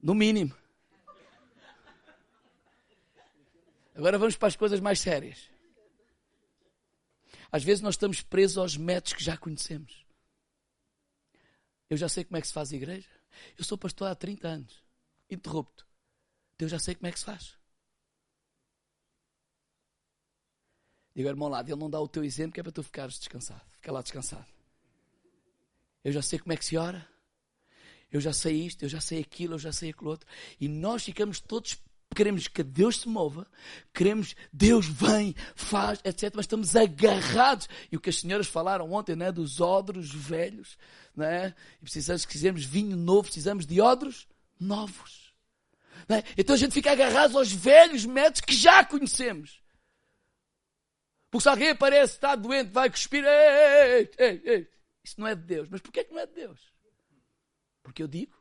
No 0.00 0.14
mínimo. 0.14 0.56
Agora 3.94 4.18
vamos 4.18 4.36
para 4.36 4.48
as 4.48 4.56
coisas 4.56 4.80
mais 4.80 5.00
sérias. 5.00 5.50
Às 7.50 7.62
vezes 7.62 7.82
nós 7.82 7.94
estamos 7.94 8.20
presos 8.22 8.58
aos 8.58 8.76
métodos 8.76 9.12
que 9.12 9.22
já 9.22 9.36
conhecemos. 9.36 10.03
Eu 11.88 11.96
já 11.96 12.08
sei 12.08 12.24
como 12.24 12.36
é 12.36 12.40
que 12.40 12.46
se 12.46 12.52
faz 12.52 12.72
a 12.72 12.76
igreja. 12.76 13.08
Eu 13.58 13.64
sou 13.64 13.76
pastor 13.76 14.08
há 14.08 14.14
30 14.14 14.48
anos. 14.48 14.82
Interrupto. 15.30 15.86
Eu 16.58 16.68
já 16.68 16.78
sei 16.78 16.94
como 16.94 17.06
é 17.06 17.12
que 17.12 17.18
se 17.18 17.24
faz. 17.24 17.56
Digo, 21.14 21.28
irmão 21.28 21.48
lado, 21.48 21.68
ele 21.68 21.78
não 21.78 21.88
dá 21.88 22.00
o 22.00 22.08
teu 22.08 22.24
exemplo 22.24 22.52
que 22.52 22.60
é 22.60 22.62
para 22.62 22.72
tu 22.72 22.82
ficares 22.82 23.18
descansado. 23.18 23.64
Fica 23.72 23.92
lá 23.92 24.02
descansado. 24.02 24.46
Eu 26.02 26.12
já 26.12 26.22
sei 26.22 26.38
como 26.38 26.52
é 26.52 26.56
que 26.56 26.64
se 26.64 26.76
ora. 26.76 27.08
Eu 28.10 28.20
já 28.20 28.32
sei 28.32 28.66
isto, 28.66 28.84
eu 28.84 28.88
já 28.88 29.00
sei 29.00 29.20
aquilo, 29.20 29.54
eu 29.54 29.58
já 29.58 29.72
sei 29.72 29.90
aquilo 29.90 30.10
outro. 30.10 30.28
E 30.60 30.68
nós 30.68 31.04
ficamos 31.04 31.40
todos 31.40 31.80
queremos 32.14 32.48
que 32.48 32.62
Deus 32.62 33.00
se 33.00 33.08
mova, 33.08 33.46
queremos 33.92 34.34
Deus 34.52 34.86
vem, 34.86 35.34
faz, 35.54 36.00
etc. 36.04 36.32
Mas 36.34 36.44
estamos 36.44 36.76
agarrados. 36.76 37.68
E 37.90 37.96
o 37.96 38.00
que 38.00 38.10
as 38.10 38.20
senhoras 38.20 38.46
falaram 38.46 38.92
ontem, 38.92 39.16
né, 39.16 39.32
dos 39.32 39.60
odros 39.60 40.10
velhos, 40.14 40.78
né? 41.14 41.54
E 41.80 41.82
precisamos, 41.82 42.24
quisermos 42.24 42.64
vinho 42.64 42.96
novo, 42.96 43.24
precisamos 43.24 43.66
de 43.66 43.80
odros 43.80 44.26
novos. 44.58 45.34
Né? 46.08 46.22
Então 46.36 46.54
a 46.54 46.58
gente 46.58 46.72
fica 46.72 46.92
agarrado 46.92 47.36
aos 47.38 47.52
velhos 47.52 48.04
métodos 48.04 48.40
que 48.40 48.54
já 48.54 48.84
conhecemos. 48.84 49.62
Porque 51.30 51.42
se 51.42 51.48
alguém 51.48 51.70
aparece, 51.70 52.14
está 52.14 52.36
doente, 52.36 52.70
vai 52.70 52.88
cuspir, 52.88 53.24
ei, 53.24 54.10
ei, 54.18 54.42
ei, 54.44 54.70
isso 55.02 55.18
não 55.18 55.26
é 55.26 55.34
de 55.34 55.42
Deus. 55.42 55.68
Mas 55.68 55.80
porquê 55.80 56.04
que 56.04 56.12
não 56.12 56.20
é 56.20 56.26
de 56.26 56.34
Deus? 56.34 56.60
Porque 57.82 58.02
eu 58.02 58.08
digo? 58.08 58.34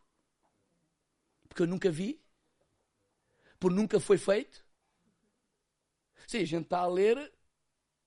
Porque 1.48 1.64
eu 1.64 1.68
nunca 1.68 1.92
vi? 1.92 2.23
Por 3.64 3.72
nunca 3.72 3.98
foi 3.98 4.18
feito? 4.18 4.62
Sim, 6.28 6.40
a 6.40 6.46
gente 6.46 6.64
está 6.66 6.80
a 6.80 6.86
ler 6.86 7.34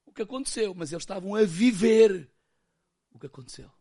o 0.05 0.12
que 0.12 0.21
aconteceu, 0.21 0.75
mas 0.75 0.92
eles 0.92 1.01
estavam 1.01 1.35
a 1.35 1.45
viver 1.45 2.31
o 3.11 3.19
que 3.19 3.25
aconteceu. 3.25 3.73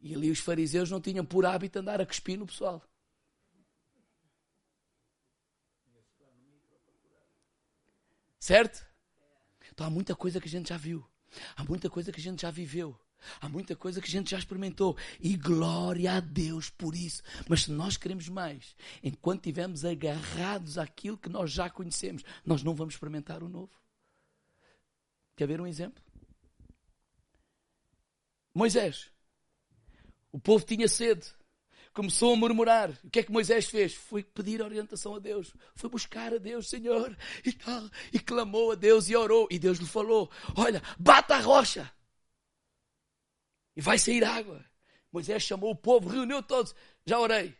E 0.00 0.14
ali 0.14 0.30
os 0.30 0.38
fariseus 0.38 0.92
não 0.92 1.00
tinham 1.00 1.26
por 1.26 1.44
hábito 1.44 1.80
andar 1.80 2.00
a 2.00 2.06
cuspir 2.06 2.38
no 2.38 2.46
pessoal. 2.46 2.88
Certo? 8.38 8.86
Então 9.72 9.84
há 9.84 9.90
muita 9.90 10.14
coisa 10.14 10.40
que 10.40 10.46
a 10.46 10.50
gente 10.50 10.68
já 10.68 10.76
viu. 10.76 11.04
Há 11.56 11.64
muita 11.64 11.90
coisa 11.90 12.12
que 12.12 12.20
a 12.20 12.22
gente 12.22 12.42
já 12.42 12.50
viveu. 12.52 12.96
Há 13.40 13.48
muita 13.48 13.76
coisa 13.76 14.00
que 14.00 14.08
a 14.08 14.10
gente 14.10 14.30
já 14.30 14.38
experimentou 14.38 14.96
e 15.20 15.36
glória 15.36 16.12
a 16.12 16.20
Deus 16.20 16.70
por 16.70 16.94
isso. 16.94 17.22
Mas 17.48 17.64
se 17.64 17.70
nós 17.70 17.96
queremos 17.96 18.28
mais, 18.28 18.74
enquanto 19.02 19.40
estivermos 19.40 19.84
agarrados 19.84 20.78
àquilo 20.78 21.18
que 21.18 21.28
nós 21.28 21.50
já 21.50 21.68
conhecemos, 21.68 22.22
nós 22.44 22.62
não 22.62 22.74
vamos 22.74 22.94
experimentar 22.94 23.42
o 23.42 23.48
novo. 23.48 23.72
Quer 25.36 25.46
ver 25.46 25.60
um 25.60 25.66
exemplo? 25.66 26.02
Moisés. 28.54 29.10
O 30.32 30.38
povo 30.38 30.64
tinha 30.64 30.88
sede. 30.88 31.26
Começou 31.92 32.32
a 32.32 32.36
murmurar. 32.36 32.90
O 33.02 33.10
que 33.10 33.18
é 33.18 33.22
que 33.22 33.32
Moisés 33.32 33.66
fez? 33.66 33.94
Foi 33.94 34.22
pedir 34.22 34.62
orientação 34.62 35.14
a 35.16 35.18
Deus. 35.18 35.52
Foi 35.74 35.90
buscar 35.90 36.32
a 36.32 36.38
Deus, 36.38 36.68
Senhor, 36.68 37.16
e 37.44 37.52
tal. 37.52 37.90
E 38.12 38.18
clamou 38.18 38.72
a 38.72 38.74
Deus 38.74 39.08
e 39.08 39.16
orou. 39.16 39.48
E 39.50 39.58
Deus 39.58 39.78
lhe 39.78 39.86
falou: 39.86 40.30
Olha, 40.54 40.82
bata 40.98 41.36
a 41.36 41.40
rocha 41.40 41.90
e 43.76 43.80
vai 43.80 43.98
sair 43.98 44.24
água. 44.24 44.64
Moisés 45.12 45.42
chamou 45.42 45.70
o 45.70 45.76
povo, 45.76 46.08
reuniu 46.08 46.42
todos. 46.42 46.74
Já 47.04 47.18
orei, 47.18 47.54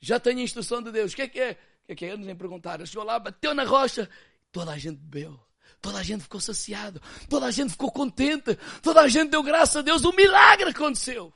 já 0.00 0.20
tenho 0.20 0.38
a 0.38 0.42
instrução 0.42 0.82
de 0.82 0.92
Deus. 0.92 1.12
O 1.12 1.16
que 1.16 1.22
é 1.22 1.28
que 1.28 1.40
é? 1.40 1.52
O 1.52 1.86
que 1.86 1.92
é 1.92 1.94
que 1.94 2.04
é? 2.04 2.12
Eles 2.12 2.26
nem 2.26 2.36
perguntaram. 2.36 2.86
Chegou 2.86 3.04
lá, 3.04 3.18
bateu 3.18 3.54
na 3.54 3.64
rocha, 3.64 4.08
toda 4.50 4.72
a 4.72 4.78
gente 4.78 4.98
bebeu. 4.98 5.38
Toda 5.80 5.98
a 5.98 6.02
gente 6.04 6.22
ficou 6.22 6.40
saciado, 6.40 7.02
toda 7.28 7.46
a 7.46 7.50
gente 7.50 7.70
ficou 7.70 7.90
contente, 7.90 8.56
toda 8.80 9.00
a 9.00 9.08
gente 9.08 9.30
deu 9.30 9.42
graças 9.42 9.76
a 9.78 9.82
Deus, 9.82 10.04
um 10.04 10.12
milagre 10.12 10.70
aconteceu. 10.70 11.32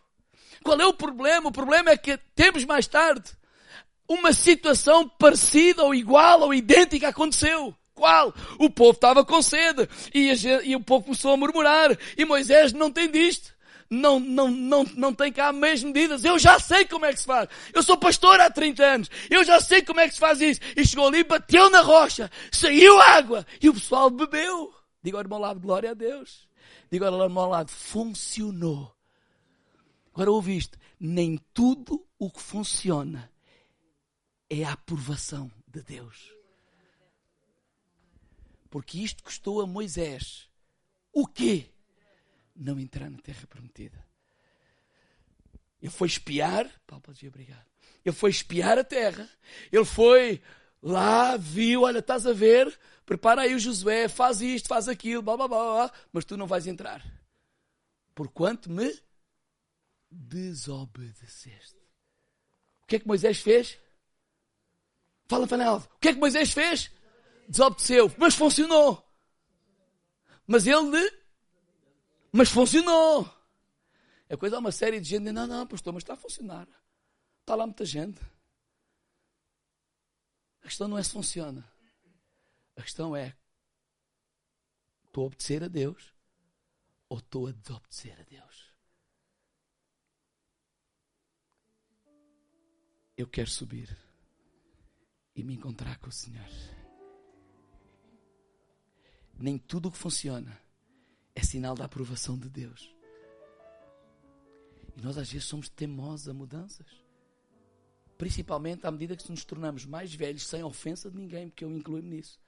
Qual 0.62 0.80
é 0.80 0.86
o 0.86 0.92
problema? 0.92 1.48
O 1.48 1.52
problema 1.52 1.90
é 1.90 1.96
que 1.96 2.16
tempos 2.32 2.64
mais 2.64 2.86
tarde, 2.86 3.28
uma 4.08 4.32
situação 4.32 5.08
parecida 5.08 5.82
ou 5.82 5.92
igual 5.92 6.42
ou 6.42 6.54
idêntica 6.54 7.08
aconteceu. 7.08 7.74
Qual? 7.92 8.32
O 8.60 8.70
povo 8.70 8.92
estava 8.92 9.24
com 9.24 9.42
sede 9.42 9.88
e, 10.14 10.32
gente, 10.36 10.68
e 10.68 10.76
o 10.76 10.80
povo 10.80 11.06
começou 11.06 11.32
a 11.32 11.36
murmurar 11.36 11.98
e 12.16 12.24
Moisés 12.24 12.72
não 12.72 12.90
tem 12.90 13.10
disto 13.10 13.55
não, 13.90 14.18
não, 14.18 14.50
não, 14.50 14.84
não 14.96 15.14
tem 15.14 15.32
cá 15.32 15.52
meias 15.52 15.82
medidas. 15.82 16.24
Eu 16.24 16.38
já 16.38 16.58
sei 16.58 16.84
como 16.84 17.04
é 17.04 17.12
que 17.12 17.20
se 17.20 17.26
faz. 17.26 17.48
Eu 17.72 17.82
sou 17.82 17.96
pastor 17.96 18.40
há 18.40 18.50
30 18.50 18.84
anos. 18.84 19.10
Eu 19.30 19.44
já 19.44 19.60
sei 19.60 19.82
como 19.82 20.00
é 20.00 20.08
que 20.08 20.14
se 20.14 20.20
faz 20.20 20.40
isso. 20.40 20.60
E 20.76 20.84
chegou 20.84 21.06
ali, 21.06 21.24
bateu 21.24 21.70
na 21.70 21.80
rocha, 21.80 22.30
saiu 22.50 23.00
água 23.00 23.46
e 23.60 23.68
o 23.68 23.74
pessoal 23.74 24.10
bebeu. 24.10 24.74
Digo 25.02 25.16
ao 25.16 25.22
irmão 25.22 25.38
lado, 25.38 25.60
glória 25.60 25.90
a 25.90 25.94
Deus. 25.94 26.48
Digo 26.90 27.04
ao 27.04 27.22
irmão 27.22 27.48
lado, 27.48 27.70
funcionou. 27.70 28.94
Agora 30.12 30.30
ouviste, 30.30 30.78
nem 30.98 31.38
tudo 31.52 32.06
o 32.18 32.30
que 32.30 32.40
funciona 32.40 33.30
é 34.48 34.64
a 34.64 34.72
aprovação 34.72 35.50
de 35.68 35.82
Deus. 35.82 36.34
Porque 38.70 38.98
isto 38.98 39.22
custou 39.22 39.60
a 39.60 39.66
Moisés 39.66 40.48
o 41.12 41.26
quê? 41.26 41.70
Não 42.56 42.78
entrar 42.80 43.10
na 43.10 43.18
terra 43.18 43.46
prometida. 43.46 44.04
Ele 45.80 45.90
foi 45.90 46.08
espiar, 46.08 46.68
Paulo 46.86 47.02
pode 47.02 47.18
dizer 47.18 47.28
obrigado. 47.28 47.66
Ele 48.04 48.14
foi 48.14 48.30
espiar 48.30 48.78
a 48.78 48.84
terra. 48.84 49.28
Ele 49.70 49.84
foi 49.84 50.42
lá, 50.82 51.36
viu, 51.36 51.82
olha, 51.82 51.98
estás 51.98 52.26
a 52.26 52.32
ver, 52.32 52.78
prepara 53.04 53.42
aí 53.42 53.54
o 53.54 53.58
Josué, 53.58 54.08
faz 54.08 54.40
isto, 54.40 54.68
faz 54.68 54.88
aquilo, 54.88 55.22
blá, 55.22 55.36
blá, 55.36 55.48
blá, 55.48 55.58
blá, 55.58 55.92
mas 56.12 56.24
tu 56.24 56.36
não 56.36 56.46
vais 56.46 56.66
entrar. 56.66 57.04
Porquanto 58.14 58.70
me 58.70 58.98
desobedeceste. 60.10 61.76
O 62.82 62.86
que 62.86 62.96
é 62.96 62.98
que 63.00 63.06
Moisés 63.06 63.40
fez? 63.40 63.78
Fala, 65.28 65.46
Fanaldo. 65.46 65.86
O 65.96 65.98
que 65.98 66.08
é 66.08 66.12
que 66.14 66.20
Moisés 66.20 66.52
fez? 66.52 66.90
Desobedeceu. 67.48 68.12
Mas 68.16 68.34
funcionou. 68.34 69.04
Mas 70.46 70.66
ele 70.66 70.82
mas 72.36 72.50
funcionou. 72.50 73.32
É 74.28 74.36
coisa, 74.36 74.56
há 74.56 74.58
uma 74.58 74.72
série 74.72 75.00
de 75.00 75.08
gente, 75.08 75.32
não, 75.32 75.46
não, 75.46 75.66
pastor, 75.66 75.92
mas 75.92 76.02
está 76.02 76.14
a 76.14 76.16
funcionar. 76.16 76.68
Está 77.40 77.54
lá 77.54 77.66
muita 77.66 77.84
gente. 77.84 78.20
A 80.60 80.64
questão 80.64 80.88
não 80.88 80.98
é 80.98 81.02
se 81.02 81.12
funciona. 81.12 81.64
A 82.76 82.82
questão 82.82 83.16
é, 83.16 83.36
estou 85.06 85.24
a 85.24 85.26
obedecer 85.28 85.62
a 85.62 85.68
Deus 85.68 86.12
ou 87.08 87.18
estou 87.18 87.46
a 87.46 87.52
desobedecer 87.52 88.20
a 88.20 88.24
Deus? 88.24 88.74
Eu 93.16 93.26
quero 93.26 93.48
subir 93.48 93.96
e 95.34 95.42
me 95.42 95.54
encontrar 95.54 95.98
com 95.98 96.08
o 96.08 96.12
Senhor. 96.12 96.46
Nem 99.38 99.56
tudo 99.56 99.88
o 99.88 99.92
que 99.92 99.98
funciona 99.98 100.65
é 101.36 101.42
sinal 101.42 101.74
da 101.74 101.84
aprovação 101.84 102.36
de 102.38 102.48
Deus. 102.48 102.92
E 104.96 105.02
nós 105.02 105.18
às 105.18 105.30
vezes 105.30 105.46
somos 105.46 105.68
teimosos 105.68 106.28
a 106.28 106.32
mudanças. 106.32 106.86
Principalmente 108.16 108.86
à 108.86 108.90
medida 108.90 109.14
que 109.14 109.30
nos 109.30 109.44
tornamos 109.44 109.84
mais 109.84 110.12
velhos, 110.14 110.46
sem 110.46 110.64
ofensa 110.64 111.10
de 111.10 111.18
ninguém, 111.18 111.50
porque 111.50 111.64
eu 111.64 111.70
incluo-me 111.70 112.08
nisso. 112.08 112.40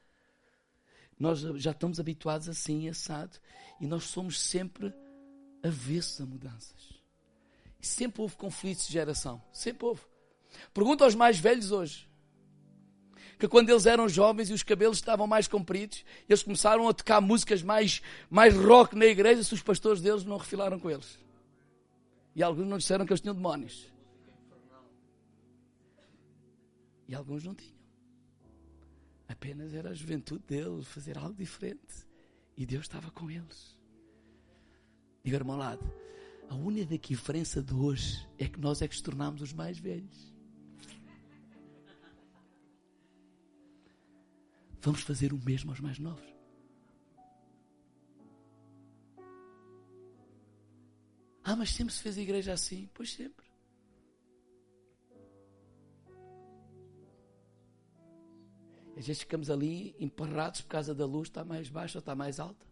Nós 1.19 1.41
já 1.41 1.73
estamos 1.73 2.01
habituados 2.01 2.49
assim, 2.49 2.89
assado, 2.89 3.39
e 3.79 3.87
nós 3.87 4.05
somos 4.05 4.41
sempre 4.41 4.95
avessos 5.63 6.23
a 6.23 6.27
mudanças. 6.27 6.95
E 7.81 7.87
sempre 7.87 8.23
houve 8.23 8.37
conflitos 8.37 8.87
de 8.87 8.95
geração. 8.95 9.43
Sempre 9.53 9.85
houve. 9.85 10.01
Pergunta 10.73 11.05
aos 11.05 11.15
mais 11.15 11.39
velhos 11.39 11.71
hoje 11.71 12.08
que 13.39 13.47
quando 13.47 13.71
eles 13.71 13.87
eram 13.87 14.09
jovens 14.09 14.51
e 14.51 14.53
os 14.53 14.63
cabelos 14.63 14.99
estavam 14.99 15.27
mais 15.27 15.47
compridos, 15.47 16.05
eles 16.29 16.43
começaram 16.43 16.89
a 16.89 16.93
tocar 16.93 17.21
músicas 17.21 17.63
mais, 17.63 18.03
mais 18.29 18.55
rock 18.55 18.97
na 18.97 19.07
igreja, 19.07 19.45
se 19.45 19.55
os 19.55 19.63
pastores 19.63 20.01
deles 20.01 20.25
não 20.25 20.37
refilaram 20.37 20.79
com 20.79 20.91
eles. 20.91 21.19
E 22.35 22.43
alguns 22.43 22.67
não 22.67 22.79
disseram 22.79 23.07
que 23.07 23.13
eles 23.13 23.21
tinham 23.21 23.35
demónios. 23.35 23.87
E 27.07 27.15
alguns 27.15 27.45
não 27.45 27.55
tinham. 27.55 27.79
Apenas 29.29 29.73
era 29.73 29.91
a 29.91 29.95
juventude 29.95 30.43
deles, 30.47 30.87
fazer 30.89 31.17
algo 31.17 31.35
diferente. 31.35 32.07
E 32.57 32.67
Deus 32.67 32.83
estava 32.83 33.11
com 33.11 33.31
eles. 33.31 33.79
Diga, 35.23 35.37
irmão 35.37 35.57
lado, 35.57 35.93
a 36.49 36.55
única 36.55 36.99
diferença 36.99 37.63
de 37.63 37.75
hoje 37.75 38.27
é 38.37 38.49
que 38.49 38.59
nós 38.59 38.83
é 38.83 38.89
que 38.89 38.95
nos 38.95 39.03
tornamos 39.03 39.43
os 39.43 39.53
mais 39.53 39.79
velhos. 39.79 40.38
Vamos 44.81 45.03
fazer 45.03 45.33
o 45.33 45.39
mesmo 45.39 45.71
aos 45.71 45.81
mais 45.81 45.99
novos. 45.99 46.25
Ah, 51.43 51.57
mas 51.57 51.71
sempre 51.71 51.95
se 51.95 52.03
fez 52.03 52.17
a 52.19 52.21
igreja 52.21 52.53
assim. 52.53 52.89
Pois 52.95 53.13
sempre. 53.13 53.47
Às 58.97 59.07
vezes 59.07 59.21
ficamos 59.21 59.49
ali 59.49 59.95
emperrados 59.99 60.61
por 60.61 60.69
causa 60.69 60.95
da 60.95 61.07
luz, 61.07 61.29
está 61.29 61.45
mais 61.45 61.69
baixa 61.69 61.99
ou 61.99 62.01
está 62.01 62.15
mais 62.15 62.41
alta. 62.41 62.67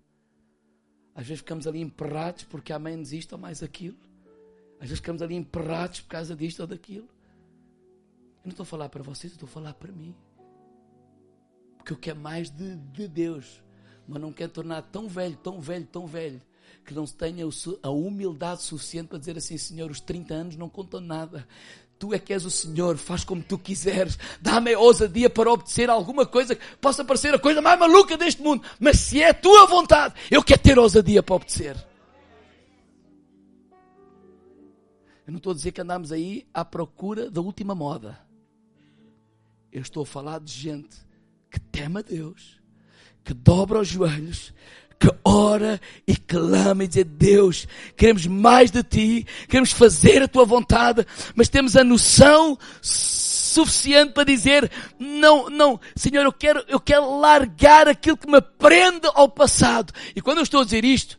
Às 1.14 1.26
vezes 1.26 1.40
ficamos 1.40 1.66
ali 1.66 1.80
emperrados 1.80 2.44
porque 2.44 2.72
há 2.72 2.78
menos 2.78 3.12
isto 3.12 3.32
ou 3.32 3.38
mais 3.38 3.62
aquilo. 3.62 3.96
Às 4.74 4.88
vezes 4.88 4.98
ficamos 4.98 5.22
ali 5.22 5.34
emperrados 5.34 6.00
por 6.00 6.08
causa 6.08 6.36
disto 6.36 6.60
ou 6.60 6.66
daquilo. 6.66 7.08
Eu 8.38 8.46
não 8.46 8.50
estou 8.50 8.64
a 8.64 8.66
falar 8.66 8.88
para 8.88 9.02
vocês, 9.02 9.32
eu 9.32 9.36
estou 9.36 9.48
a 9.48 9.50
falar 9.50 9.74
para 9.74 9.92
mim 9.92 10.14
porque 11.86 11.92
eu 11.92 11.98
quero 11.98 12.18
mais 12.18 12.50
de, 12.50 12.74
de 12.74 13.06
Deus 13.06 13.62
mas 14.08 14.20
não 14.20 14.32
quer 14.32 14.48
tornar 14.48 14.82
tão 14.82 15.08
velho, 15.08 15.36
tão 15.36 15.60
velho, 15.60 15.84
tão 15.84 16.06
velho, 16.06 16.40
que 16.84 16.94
não 16.94 17.04
tenha 17.04 17.44
a 17.82 17.90
humildade 17.90 18.62
suficiente 18.62 19.08
para 19.08 19.18
dizer 19.18 19.36
assim: 19.36 19.58
Senhor, 19.58 19.90
os 19.90 20.00
30 20.00 20.32
anos 20.32 20.56
não 20.56 20.68
contam 20.68 21.00
nada. 21.00 21.46
Tu 21.98 22.14
é 22.14 22.18
que 22.18 22.32
és 22.32 22.44
o 22.44 22.50
Senhor, 22.50 22.96
faz 22.98 23.24
como 23.24 23.42
tu 23.42 23.58
quiseres, 23.58 24.16
dá-me 24.40 24.74
a 24.74 24.78
ousadia 24.78 25.28
para 25.28 25.50
obedecer 25.50 25.90
alguma 25.90 26.24
coisa 26.24 26.54
que 26.54 26.76
possa 26.76 27.04
parecer 27.04 27.34
a 27.34 27.38
coisa 27.38 27.60
mais 27.60 27.80
maluca 27.80 28.16
deste 28.16 28.42
mundo, 28.42 28.64
mas 28.78 29.00
se 29.00 29.20
é 29.20 29.30
a 29.30 29.34
tua 29.34 29.66
vontade, 29.66 30.14
eu 30.30 30.44
quero 30.44 30.62
ter 30.62 30.78
ousadia 30.78 31.22
para 31.22 31.34
obedecer. 31.34 31.76
Eu 35.26 35.32
não 35.32 35.38
estou 35.38 35.50
a 35.50 35.54
dizer 35.54 35.72
que 35.72 35.80
andamos 35.80 36.12
aí 36.12 36.46
à 36.54 36.64
procura 36.64 37.28
da 37.28 37.40
última 37.40 37.74
moda. 37.74 38.20
Eu 39.72 39.82
estou 39.82 40.04
a 40.04 40.06
falar 40.06 40.38
de 40.38 40.52
gente 40.52 41.05
que 41.56 41.60
teme 41.72 42.00
a 42.00 42.02
Deus, 42.02 42.60
que 43.24 43.32
dobra 43.32 43.80
os 43.80 43.88
joelhos, 43.88 44.52
que 45.00 45.10
ora 45.24 45.80
e 46.06 46.14
clama 46.14 46.84
e 46.84 46.88
diz: 46.88 47.04
Deus, 47.04 47.66
queremos 47.96 48.26
mais 48.26 48.70
de 48.70 48.82
ti, 48.82 49.26
queremos 49.48 49.72
fazer 49.72 50.22
a 50.22 50.28
tua 50.28 50.44
vontade, 50.44 51.06
mas 51.34 51.48
temos 51.48 51.74
a 51.74 51.82
noção 51.82 52.58
suficiente 52.82 54.12
para 54.12 54.24
dizer: 54.24 54.70
não, 54.98 55.48
não, 55.48 55.80
Senhor, 55.96 56.24
eu 56.26 56.32
quero, 56.32 56.62
eu 56.68 56.78
quero 56.78 57.18
largar 57.18 57.88
aquilo 57.88 58.18
que 58.18 58.30
me 58.30 58.42
prende 58.42 59.08
ao 59.14 59.30
passado. 59.30 59.94
E 60.14 60.20
quando 60.20 60.38
eu 60.38 60.44
estou 60.44 60.60
a 60.60 60.64
dizer 60.64 60.84
isto, 60.84 61.18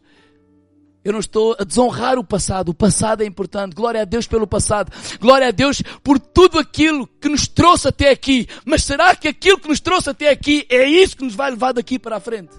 eu 1.07 1.13
não 1.13 1.21
estou 1.21 1.55
a 1.57 1.63
desonrar 1.63 2.19
o 2.19 2.23
passado. 2.23 2.67
O 2.67 2.73
passado 2.73 3.23
é 3.23 3.25
importante. 3.25 3.73
Glória 3.73 4.01
a 4.01 4.03
Deus 4.03 4.27
pelo 4.27 4.45
passado. 4.45 4.91
Glória 5.21 5.47
a 5.47 5.51
Deus 5.51 5.81
por 6.03 6.19
tudo 6.19 6.59
aquilo 6.59 7.07
que 7.07 7.29
nos 7.29 7.47
trouxe 7.47 7.87
até 7.87 8.09
aqui. 8.09 8.45
Mas 8.65 8.83
será 8.83 9.15
que 9.15 9.29
aquilo 9.29 9.57
que 9.57 9.69
nos 9.69 9.79
trouxe 9.79 10.09
até 10.09 10.29
aqui 10.29 10.67
é 10.69 10.85
isso 10.85 11.15
que 11.15 11.23
nos 11.23 11.33
vai 11.33 11.49
levar 11.49 11.71
daqui 11.71 11.97
para 11.97 12.17
a 12.17 12.19
frente? 12.19 12.51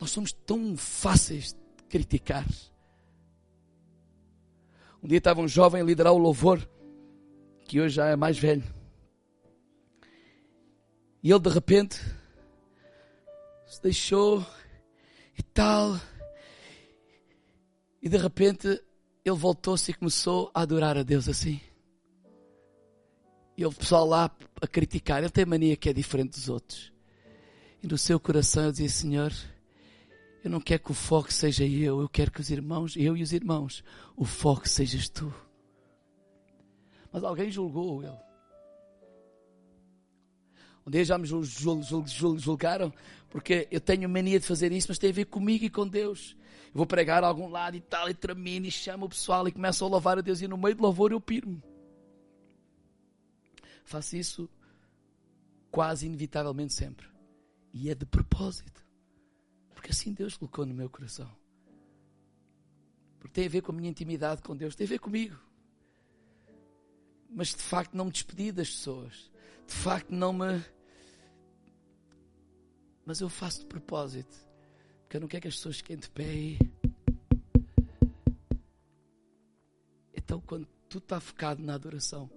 Nós 0.00 0.10
somos 0.10 0.32
tão 0.32 0.76
fáceis 0.76 1.52
de 1.52 1.84
criticar. 1.88 2.44
Um 5.00 5.06
dia 5.06 5.18
estava 5.18 5.40
um 5.40 5.46
jovem 5.46 5.80
a 5.80 5.84
liderar 5.84 6.12
o 6.12 6.18
louvor, 6.18 6.68
que 7.68 7.80
hoje 7.80 7.94
já 7.94 8.06
é 8.06 8.16
mais 8.16 8.36
velho. 8.36 8.77
E 11.22 11.30
ele 11.30 11.40
de 11.40 11.50
repente 11.50 11.96
se 13.66 13.82
deixou 13.82 14.44
e 15.36 15.42
tal. 15.42 16.00
E 18.00 18.08
de 18.08 18.16
repente 18.16 18.68
ele 19.24 19.36
voltou-se 19.36 19.90
e 19.90 19.94
começou 19.94 20.50
a 20.54 20.62
adorar 20.62 20.96
a 20.96 21.02
Deus 21.02 21.28
assim. 21.28 21.60
E 23.56 23.66
o 23.66 23.72
pessoal 23.72 24.06
lá 24.06 24.30
a 24.60 24.66
criticar. 24.66 25.18
Ele 25.18 25.30
tem 25.30 25.44
mania 25.44 25.76
que 25.76 25.88
é 25.88 25.92
diferente 25.92 26.30
dos 26.30 26.48
outros. 26.48 26.92
E 27.82 27.86
no 27.86 27.98
seu 27.98 28.18
coração 28.20 28.64
eu 28.64 28.70
dizia: 28.70 28.88
Senhor, 28.88 29.32
eu 30.44 30.50
não 30.50 30.60
quero 30.60 30.84
que 30.84 30.90
o 30.92 30.94
foco 30.94 31.32
seja 31.32 31.66
eu, 31.66 32.00
eu 32.00 32.08
quero 32.08 32.30
que 32.30 32.40
os 32.40 32.50
irmãos, 32.50 32.96
eu 32.96 33.16
e 33.16 33.22
os 33.22 33.32
irmãos, 33.32 33.82
o 34.16 34.24
foco 34.24 34.68
sejas 34.68 35.08
tu. 35.08 35.32
Mas 37.12 37.24
alguém 37.24 37.50
julgou 37.50 38.02
ele. 38.02 38.27
Um 40.88 40.90
dia 40.90 41.04
já 41.04 41.18
me 41.18 41.26
jul, 41.26 41.44
jul, 41.44 41.82
jul, 41.82 42.38
julgaram, 42.38 42.90
porque 43.28 43.68
eu 43.70 43.78
tenho 43.78 44.08
mania 44.08 44.40
de 44.40 44.46
fazer 44.46 44.72
isso, 44.72 44.86
mas 44.88 44.96
tem 44.96 45.10
a 45.10 45.12
ver 45.12 45.26
comigo 45.26 45.66
e 45.66 45.68
com 45.68 45.86
Deus. 45.86 46.34
Eu 46.68 46.72
vou 46.76 46.86
pregar 46.86 47.22
a 47.22 47.26
algum 47.26 47.46
lado 47.46 47.76
e 47.76 47.80
tal, 47.82 48.08
e 48.08 48.14
termino, 48.14 48.64
e 48.64 48.70
chamo 48.70 49.04
o 49.04 49.08
pessoal 49.10 49.46
e 49.46 49.52
começo 49.52 49.84
a 49.84 49.88
louvar 49.88 50.16
a 50.16 50.22
Deus, 50.22 50.40
e 50.40 50.48
no 50.48 50.56
meio 50.56 50.74
do 50.74 50.82
louvor 50.82 51.12
eu 51.12 51.20
piro-me. 51.20 51.62
Faço 53.84 54.16
isso 54.16 54.48
quase 55.70 56.06
inevitavelmente 56.06 56.72
sempre. 56.72 57.06
E 57.70 57.90
é 57.90 57.94
de 57.94 58.06
propósito. 58.06 58.82
Porque 59.74 59.90
assim 59.90 60.14
Deus 60.14 60.38
colocou 60.38 60.64
no 60.64 60.72
meu 60.72 60.88
coração. 60.88 61.30
Porque 63.18 63.34
tem 63.34 63.44
a 63.44 63.50
ver 63.50 63.60
com 63.60 63.72
a 63.72 63.74
minha 63.74 63.90
intimidade 63.90 64.40
com 64.40 64.56
Deus, 64.56 64.74
tem 64.74 64.86
a 64.86 64.88
ver 64.88 65.00
comigo. 65.00 65.38
Mas 67.28 67.48
de 67.48 67.62
facto 67.62 67.94
não 67.94 68.06
me 68.06 68.10
despedi 68.10 68.50
das 68.50 68.70
pessoas. 68.70 69.30
De 69.66 69.74
facto 69.74 70.10
não 70.10 70.32
me. 70.32 70.64
Mas 73.08 73.22
eu 73.22 73.30
faço 73.30 73.60
de 73.60 73.64
propósito. 73.64 74.36
Porque 75.00 75.16
eu 75.16 75.22
não 75.22 75.28
quero 75.28 75.40
que 75.40 75.48
as 75.48 75.56
pessoas 75.56 75.78
fiquem 75.78 75.96
de 75.96 76.10
pé 76.10 76.30
e. 76.30 76.58
Então 80.14 80.42
quando 80.42 80.68
tu 80.90 80.98
está 80.98 81.18
focado 81.18 81.62
na 81.62 81.72
adoração, 81.72 82.30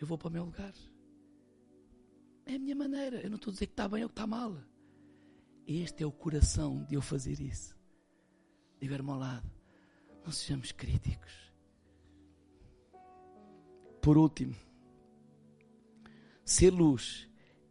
eu 0.00 0.06
vou 0.06 0.16
para 0.16 0.28
o 0.28 0.30
meu 0.30 0.44
lugar. 0.44 0.72
É 2.46 2.54
a 2.54 2.58
minha 2.60 2.76
maneira. 2.76 3.20
Eu 3.20 3.28
não 3.28 3.38
estou 3.38 3.50
a 3.50 3.54
dizer 3.54 3.66
que 3.66 3.72
está 3.72 3.88
bem 3.88 4.04
ou 4.04 4.08
que 4.08 4.12
está 4.12 4.24
mal. 4.24 4.56
Este 5.66 6.04
é 6.04 6.06
o 6.06 6.12
coração 6.12 6.84
de 6.84 6.94
eu 6.94 7.02
fazer 7.02 7.40
isso. 7.40 7.76
Diga 8.80 9.02
ao 9.02 9.18
lado, 9.18 9.50
não 10.24 10.30
sejamos 10.30 10.70
críticos. 10.70 11.52
Por 14.00 14.16
último, 14.16 14.54
ser 16.44 16.70
luz 16.70 17.27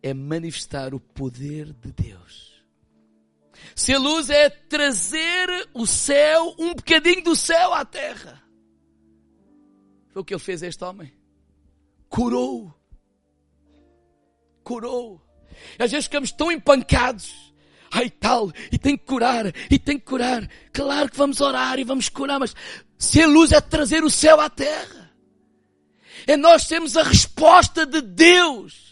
é 0.07 0.13
manifestar 0.13 0.93
o 0.93 0.99
poder 0.99 1.73
de 1.73 1.91
Deus. 1.91 2.63
Ser 3.75 3.97
luz 3.97 4.29
é 4.29 4.49
trazer 4.49 5.69
o 5.73 5.85
céu, 5.85 6.55
um 6.57 6.73
bocadinho 6.73 7.23
do 7.23 7.35
céu 7.35 7.73
à 7.73 7.85
terra. 7.85 8.41
Foi 10.09 10.21
o 10.21 10.25
que 10.25 10.33
ele 10.33 10.39
fez 10.39 10.63
a 10.63 10.67
este 10.67 10.83
homem. 10.83 11.13
Curou. 12.09 12.73
Curou. 14.63 15.21
Às 15.77 15.91
vezes 15.91 16.05
ficamos 16.05 16.31
tão 16.31 16.51
empancados 16.51 17.47
ai 17.91 18.09
tal, 18.09 18.51
e 18.71 18.77
tem 18.77 18.97
que 18.97 19.05
curar, 19.05 19.45
e 19.69 19.79
tem 19.79 19.97
que 19.97 20.05
curar. 20.05 20.47
Claro 20.71 21.09
que 21.09 21.17
vamos 21.17 21.41
orar 21.41 21.79
e 21.79 21.83
vamos 21.83 22.09
curar, 22.09 22.39
mas 22.39 22.55
ser 22.97 23.25
luz 23.25 23.51
é 23.51 23.61
trazer 23.61 24.03
o 24.03 24.09
céu 24.09 24.39
à 24.39 24.49
terra. 24.49 25.11
É 26.25 26.35
nós 26.35 26.67
termos 26.67 26.97
a 26.97 27.03
resposta 27.03 27.85
de 27.85 28.01
Deus. 28.01 28.86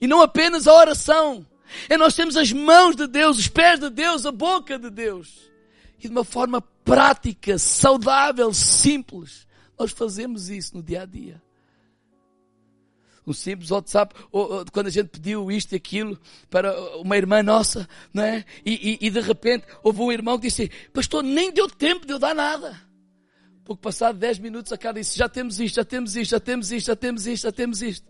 E 0.00 0.06
não 0.06 0.22
apenas 0.22 0.66
a 0.66 0.74
oração. 0.74 1.46
É 1.88 1.96
nós 1.96 2.14
termos 2.14 2.36
as 2.36 2.52
mãos 2.52 2.96
de 2.96 3.06
Deus, 3.06 3.38
os 3.38 3.48
pés 3.48 3.78
de 3.78 3.90
Deus, 3.90 4.26
a 4.26 4.32
boca 4.32 4.78
de 4.78 4.90
Deus. 4.90 5.50
E 5.98 6.02
de 6.02 6.08
uma 6.08 6.24
forma 6.24 6.60
prática, 6.60 7.58
saudável, 7.58 8.52
simples. 8.52 9.46
Nós 9.78 9.92
fazemos 9.92 10.48
isso 10.48 10.76
no 10.76 10.82
dia 10.82 11.02
a 11.02 11.06
dia 11.06 11.40
um 13.26 13.32
simples 13.32 13.70
WhatsApp, 13.70 14.14
ou, 14.30 14.52
ou, 14.52 14.64
quando 14.72 14.88
a 14.88 14.90
gente 14.90 15.08
pediu 15.08 15.50
isto 15.50 15.72
e 15.72 15.76
aquilo 15.76 16.18
para 16.50 16.74
uma 16.98 17.16
irmã 17.16 17.42
nossa, 17.42 17.88
não 18.12 18.22
é? 18.22 18.44
E, 18.64 18.98
e, 19.00 19.06
e, 19.06 19.10
de 19.10 19.20
repente 19.20 19.66
houve 19.82 20.00
um 20.00 20.12
irmão 20.12 20.38
que 20.38 20.48
disse, 20.48 20.70
pastor, 20.92 21.22
nem 21.22 21.52
deu 21.52 21.68
tempo 21.68 22.06
de 22.06 22.12
eu 22.12 22.18
dar 22.18 22.34
nada. 22.34 22.80
Pouco 23.64 23.80
passado 23.80 24.18
10 24.18 24.38
minutos 24.40 24.72
a 24.72 24.78
cara 24.78 24.98
disse, 24.98 25.16
já 25.16 25.28
temos 25.28 25.60
isto, 25.60 25.76
já 25.76 25.84
temos 25.84 26.16
isto, 26.16 26.30
já 26.30 26.40
temos 26.40 26.72
isto, 26.72 26.86
já 26.86 26.96
temos 26.96 27.26
isto, 27.26 27.42
já 27.44 27.52
temos 27.52 27.82
isto. 27.82 28.09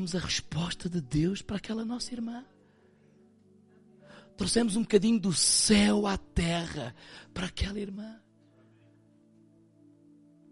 Não 0.00 0.06
fomos 0.06 0.14
a 0.14 0.18
resposta 0.18 0.88
de 0.88 0.98
Deus 0.98 1.42
para 1.42 1.58
aquela 1.58 1.84
nossa 1.84 2.14
irmã. 2.14 2.42
Trouxemos 4.34 4.74
um 4.74 4.80
bocadinho 4.80 5.20
do 5.20 5.30
céu 5.34 6.06
à 6.06 6.16
terra 6.16 6.94
para 7.34 7.48
aquela 7.48 7.78
irmã. 7.78 8.16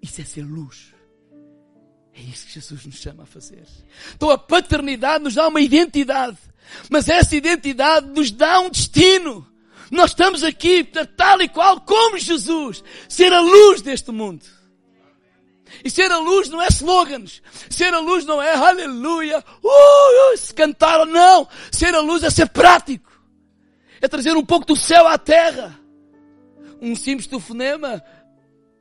Isso 0.03 0.21
é 0.21 0.25
ser 0.25 0.43
luz. 0.43 0.93
É 2.13 2.21
isso 2.21 2.45
que 2.47 2.53
Jesus 2.53 2.85
nos 2.85 2.97
chama 2.97 3.23
a 3.23 3.27
fazer. 3.27 3.67
Então 4.15 4.29
a 4.29 4.37
paternidade 4.37 5.25
nos 5.25 5.35
dá 5.35 5.49
uma 5.49 5.63
identidade. 5.63 6.37
Mas 6.91 7.09
essa 7.09 7.35
identidade 7.35 8.07
nos 8.07 8.31
dá 8.31 8.61
um 8.61 8.69
destino. 8.69 9.51
Nós 9.91 10.11
estamos 10.11 10.43
aqui, 10.43 10.85
tal 10.85 11.41
e 11.41 11.49
qual 11.49 11.81
como 11.81 12.19
Jesus, 12.19 12.85
ser 13.09 13.33
a 13.33 13.41
luz 13.41 13.81
deste 13.81 14.11
mundo. 14.11 14.45
E 15.85 15.91
ser 15.91 16.11
a 16.11 16.19
luz 16.19 16.49
não 16.49 16.61
é 16.61 16.69
slogans. 16.69 17.43
Ser 17.71 17.93
a 17.95 18.01
luz 18.01 18.25
não 18.25 18.41
é 18.41 18.55
aleluia, 18.55 19.45
uh, 19.63 20.33
uh, 20.35 20.37
se 20.37 20.53
cantar, 20.53 21.05
não. 21.07 21.49
Ser 21.71 21.95
a 21.95 22.01
luz 22.01 22.23
é 22.23 22.31
ser 22.31 22.49
prático. 22.49 23.11
É 24.01 24.09
trazer 24.09 24.37
um 24.37 24.45
pouco 24.45 24.67
do 24.67 24.77
céu 24.77 25.07
à 25.07 25.19
terra. 25.19 25.79
Um 26.81 26.95
simples 26.95 27.27
telefonema 27.27 28.03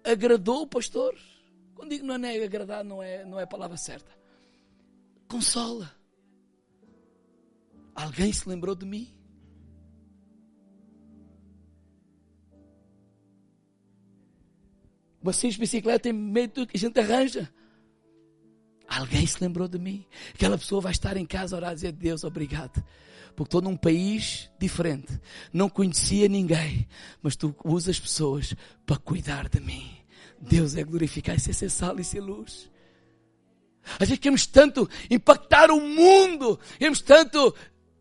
agradou 0.03 0.61
o 0.61 0.67
pastor. 0.67 1.15
Quando 1.75 1.89
digo 1.89 2.05
não 2.05 2.15
é 2.15 2.43
agradar, 2.43 2.83
não 2.83 3.01
é, 3.01 3.25
não 3.25 3.39
é 3.39 3.43
a 3.43 3.47
palavra 3.47 3.77
certa. 3.77 4.11
Consola. 5.27 5.91
Alguém 7.95 8.31
se 8.31 8.47
lembrou 8.47 8.75
de 8.75 8.85
mim? 8.85 9.16
Uma 15.21 15.33
simples 15.33 15.57
bicicleta 15.57 16.09
em 16.09 16.13
meio 16.13 16.47
do 16.47 16.67
que 16.67 16.77
a 16.77 16.79
gente 16.79 16.99
arranja. 16.99 17.51
Alguém 18.87 19.25
se 19.25 19.41
lembrou 19.41 19.67
de 19.67 19.77
mim. 19.77 20.05
Aquela 20.33 20.57
pessoa 20.57 20.81
vai 20.81 20.91
estar 20.91 21.17
em 21.17 21.25
casa 21.25 21.55
a 21.55 21.57
orar 21.57 21.71
e 21.71 21.75
dizer: 21.75 21.91
Deus, 21.91 22.23
obrigado. 22.23 22.83
Porque 23.35 23.47
estou 23.47 23.61
num 23.61 23.75
país 23.75 24.49
diferente. 24.59 25.19
Não 25.51 25.69
conhecia 25.69 26.27
ninguém. 26.27 26.87
Mas 27.21 27.35
tu 27.35 27.55
usas 27.63 27.99
pessoas 27.99 28.55
para 28.85 28.97
cuidar 28.97 29.49
de 29.49 29.59
mim 29.59 29.97
Deus 30.39 30.75
é 30.75 30.83
glorificado, 30.83 31.37
isso 31.37 31.49
é 31.49 31.53
ser 31.53 31.69
sal 31.69 31.99
e 31.99 32.03
ser 32.03 32.21
luz. 32.21 32.69
Às 33.93 34.09
vezes 34.09 34.19
queremos 34.19 34.45
tanto 34.45 34.89
impactar 35.09 35.71
o 35.71 35.79
mundo, 35.79 36.59
queremos 36.77 37.01
tanto. 37.01 37.55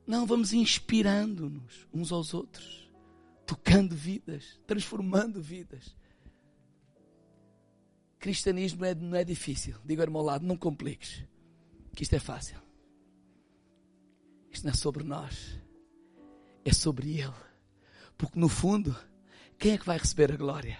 Não, 0.06 0.26
vamos 0.26 0.52
inspirando-nos 0.52 1.86
uns 1.92 2.12
aos 2.12 2.34
outros, 2.34 2.88
tocando 3.46 3.94
vidas, 3.94 4.60
transformando 4.66 5.40
vidas. 5.40 5.95
Cristianismo 8.26 8.80
não 8.80 8.88
é, 8.88 8.94
não 8.96 9.16
é 9.16 9.22
difícil. 9.22 9.76
Diga 9.84 10.02
ao 10.02 10.06
irmão 10.06 10.20
lado, 10.20 10.44
não 10.44 10.56
compliques, 10.56 11.24
que 11.94 12.02
isto 12.02 12.12
é 12.16 12.18
fácil. 12.18 12.60
Isto 14.50 14.64
não 14.64 14.72
é 14.72 14.74
sobre 14.74 15.04
nós, 15.04 15.60
é 16.64 16.72
sobre 16.72 17.20
Ele. 17.20 17.32
Porque 18.18 18.36
no 18.36 18.48
fundo, 18.48 18.96
quem 19.56 19.74
é 19.74 19.78
que 19.78 19.86
vai 19.86 19.96
receber 19.96 20.32
a 20.32 20.36
glória? 20.36 20.76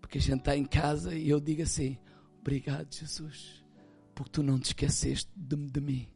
Porque 0.00 0.18
a 0.18 0.20
gente 0.20 0.40
está 0.40 0.56
em 0.56 0.64
casa 0.64 1.14
e 1.14 1.28
eu 1.28 1.38
digo 1.38 1.62
assim: 1.62 1.96
Obrigado, 2.40 2.92
Jesus, 2.92 3.64
porque 4.12 4.32
tu 4.32 4.42
não 4.42 4.58
te 4.58 4.70
esqueceste 4.70 5.30
de, 5.36 5.54
de 5.54 5.80
mim. 5.80 6.08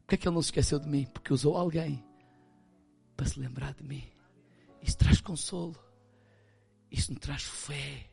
Porquê 0.00 0.16
é 0.16 0.18
que 0.18 0.26
ele 0.26 0.34
não 0.34 0.42
se 0.42 0.48
esqueceu 0.48 0.80
de 0.80 0.88
mim? 0.88 1.06
Porque 1.14 1.32
usou 1.32 1.56
alguém 1.56 2.04
para 3.16 3.26
se 3.26 3.38
lembrar 3.38 3.72
de 3.72 3.84
mim. 3.84 4.02
Isso 4.82 4.98
traz 4.98 5.20
consolo. 5.20 5.89
Isso 6.90 7.12
nos 7.12 7.20
traz 7.20 7.42
fé. 7.42 8.06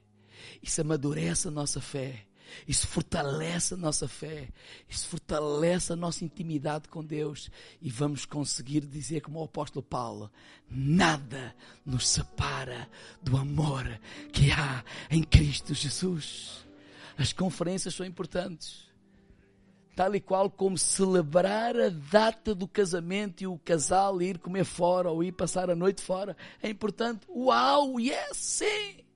Isso 0.62 0.82
amadurece 0.82 1.48
a 1.48 1.52
nossa 1.52 1.82
fé. 1.82 2.26
Isso 2.68 2.88
fortalece 2.88 3.74
a 3.74 3.78
nossa 3.78 4.08
fé. 4.08 4.50
Isso 4.88 5.08
fortalece 5.08 5.94
a 5.94 5.96
nossa 5.96 6.24
intimidade 6.24 6.88
com 6.88 7.04
Deus. 7.04 7.50
E 7.82 7.90
vamos 7.90 8.26
conseguir 8.26 8.82
dizer, 8.82 9.22
como 9.22 9.40
o 9.40 9.44
apóstolo 9.44 9.84
Paulo: 9.84 10.32
nada 10.70 11.56
nos 11.86 12.08
separa 12.08 12.90
do 13.22 13.38
amor 13.38 14.00
que 14.32 14.52
há 14.52 14.84
em 15.10 15.24
Cristo 15.24 15.74
Jesus. 15.74 16.66
As 17.18 17.34
conferências 17.34 17.96
são 17.96 18.06
importantes. 18.06 18.87
Tal 19.98 20.16
e 20.16 20.22
qual 20.22 20.50
como 20.50 20.78
celebrar 20.78 21.76
a 21.76 21.90
data 21.90 22.56
do 22.56 22.68
casamento 22.68 23.42
e 23.42 23.48
o 23.48 23.60
casal 23.60 24.22
ir 24.22 24.38
comer 24.38 24.64
fora 24.64 25.12
ou 25.12 25.22
ir 25.22 25.34
passar 25.34 25.70
a 25.70 25.76
noite 25.76 26.02
fora. 26.02 26.38
É 26.64 26.70
importante. 26.70 27.28
Uau, 27.30 28.00
yes, 28.00 28.38
sim! 28.38 29.08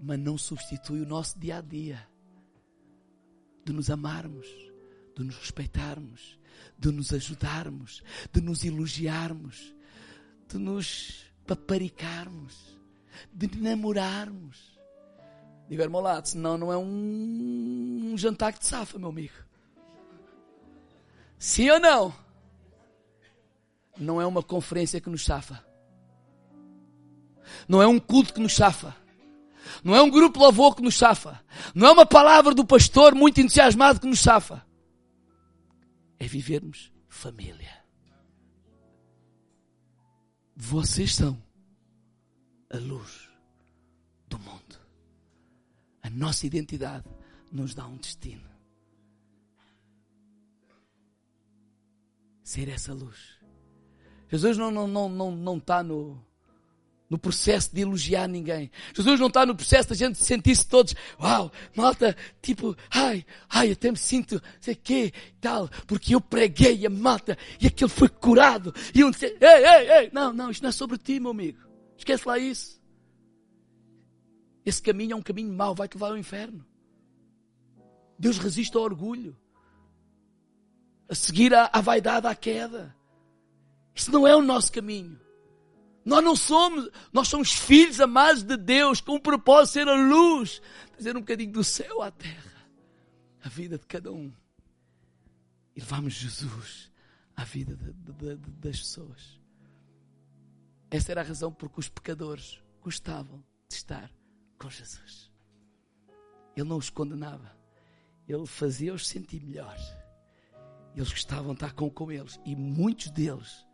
mas 0.00 0.18
não 0.18 0.38
substitui 0.38 1.00
o 1.00 1.06
nosso 1.06 1.38
dia 1.38 1.58
a 1.58 1.60
dia 1.60 2.08
de 3.64 3.72
nos 3.72 3.90
amarmos, 3.90 4.46
de 5.16 5.24
nos 5.24 5.36
respeitarmos, 5.36 6.38
de 6.78 6.90
nos 6.90 7.12
ajudarmos, 7.12 8.02
de 8.32 8.40
nos 8.40 8.64
elogiarmos, 8.64 9.74
de 10.48 10.58
nos 10.58 11.26
paparicarmos, 11.46 12.78
de 13.32 13.60
namorarmos. 13.60 14.77
Diga, 15.68 15.82
irmão 15.82 16.00
lado, 16.00 16.26
senão 16.26 16.56
não 16.56 16.72
é 16.72 16.78
um, 16.78 18.12
um 18.12 18.18
jantar 18.18 18.52
que 18.52 18.60
te 18.60 18.66
safa, 18.66 18.98
meu 18.98 19.10
amigo. 19.10 19.34
Sim 21.38 21.68
ou 21.70 21.78
não? 21.78 22.14
Não 23.96 24.20
é 24.20 24.26
uma 24.26 24.42
conferência 24.42 25.00
que 25.00 25.10
nos 25.10 25.24
safa. 25.24 25.62
Não 27.68 27.82
é 27.82 27.86
um 27.86 27.98
culto 27.98 28.32
que 28.32 28.40
nos 28.40 28.54
safa. 28.54 28.96
Não 29.84 29.94
é 29.94 30.00
um 30.00 30.10
grupo 30.10 30.40
louvor 30.40 30.74
que 30.74 30.82
nos 30.82 30.96
safa. 30.96 31.42
Não 31.74 31.86
é 31.86 31.92
uma 31.92 32.06
palavra 32.06 32.54
do 32.54 32.64
pastor 32.64 33.14
muito 33.14 33.40
entusiasmado 33.40 34.00
que 34.00 34.06
nos 34.06 34.20
safa. 34.20 34.64
É 36.18 36.26
vivermos 36.26 36.90
família. 37.08 37.76
Vocês 40.56 41.14
são 41.14 41.40
a 42.70 42.78
luz 42.78 43.28
do 44.28 44.38
mundo. 44.38 44.77
A 46.08 46.10
nossa 46.10 46.46
identidade 46.46 47.04
nos 47.52 47.74
dá 47.74 47.86
um 47.86 47.98
destino. 47.98 48.48
Ser 52.42 52.70
essa 52.70 52.94
luz. 52.94 53.38
Jesus 54.30 54.56
não, 54.56 54.70
não, 54.70 54.88
não, 54.88 55.10
não, 55.10 55.30
não 55.30 55.58
está 55.58 55.82
no, 55.82 56.18
no 57.10 57.18
processo 57.18 57.74
de 57.74 57.82
elogiar 57.82 58.26
ninguém. 58.26 58.70
Jesus 58.94 59.20
não 59.20 59.26
está 59.26 59.44
no 59.44 59.54
processo 59.54 59.90
da 59.90 59.94
gente 59.94 60.16
sentir-se 60.16 60.66
todos, 60.66 60.94
uau, 61.20 61.52
malta, 61.76 62.16
tipo, 62.40 62.74
ai, 62.90 63.22
ai, 63.50 63.72
até 63.72 63.90
me 63.90 63.98
sinto, 63.98 64.40
sei 64.62 64.76
quê, 64.76 65.12
tal, 65.42 65.68
porque 65.86 66.14
eu 66.14 66.22
preguei 66.22 66.86
a 66.86 66.90
malta 66.90 67.36
e 67.60 67.66
aquele 67.66 67.90
foi 67.90 68.08
curado. 68.08 68.74
E 68.94 69.04
um 69.04 69.10
disse, 69.10 69.26
ei, 69.26 69.66
ei, 69.66 69.90
ei, 69.90 70.10
não, 70.10 70.32
não, 70.32 70.50
isto 70.50 70.62
não 70.62 70.70
é 70.70 70.72
sobre 70.72 70.96
ti, 70.96 71.20
meu 71.20 71.32
amigo. 71.32 71.58
Esquece 71.98 72.26
lá 72.26 72.38
isso. 72.38 72.77
Esse 74.68 74.82
caminho 74.82 75.14
é 75.14 75.16
um 75.16 75.22
caminho 75.22 75.50
mau, 75.50 75.74
vai-te 75.74 75.94
levar 75.94 76.08
ao 76.08 76.18
inferno. 76.18 76.62
Deus 78.18 78.36
resiste 78.36 78.76
ao 78.76 78.82
orgulho. 78.82 79.34
A 81.08 81.14
seguir 81.14 81.54
à, 81.54 81.70
à 81.72 81.80
vaidade, 81.80 82.26
à 82.26 82.34
queda. 82.34 82.94
Isso 83.94 84.12
não 84.12 84.28
é 84.28 84.36
o 84.36 84.42
nosso 84.42 84.70
caminho. 84.70 85.18
Nós 86.04 86.22
não 86.22 86.36
somos, 86.36 86.90
nós 87.10 87.28
somos 87.28 87.50
filhos 87.50 87.98
amados 87.98 88.42
de 88.42 88.58
Deus, 88.58 89.00
com 89.00 89.14
o 89.14 89.20
propósito 89.20 89.68
de 89.68 89.72
ser 89.72 89.88
a 89.88 89.94
luz, 89.94 90.60
trazer 90.92 91.16
um 91.16 91.20
bocadinho 91.20 91.52
do 91.52 91.64
céu 91.64 92.02
à 92.02 92.10
terra, 92.10 92.68
a 93.42 93.48
vida 93.48 93.78
de 93.78 93.86
cada 93.86 94.12
um. 94.12 94.30
E 95.74 95.80
levamos 95.80 96.12
Jesus 96.12 96.92
à 97.34 97.42
vida 97.42 97.74
de, 97.74 97.90
de, 97.94 98.36
de, 98.36 98.50
das 98.50 98.80
pessoas. 98.80 99.40
Essa 100.90 101.12
era 101.12 101.22
a 101.22 101.24
razão 101.24 101.50
porque 101.50 101.80
os 101.80 101.88
pecadores 101.88 102.62
gostavam 102.82 103.42
de 103.66 103.74
estar 103.74 104.17
com 104.58 104.68
Jesus. 104.68 105.30
Ele 106.56 106.68
não 106.68 106.76
os 106.76 106.90
condenava, 106.90 107.56
ele 108.26 108.46
fazia-os 108.46 109.06
sentir 109.06 109.42
melhor. 109.42 109.76
Eles 110.94 111.10
gostavam 111.10 111.54
de 111.54 111.58
estar 111.64 111.72
com, 111.74 111.88
com 111.88 112.10
eles 112.10 112.40
e 112.44 112.56
muitos 112.56 113.10
deles 113.10 113.64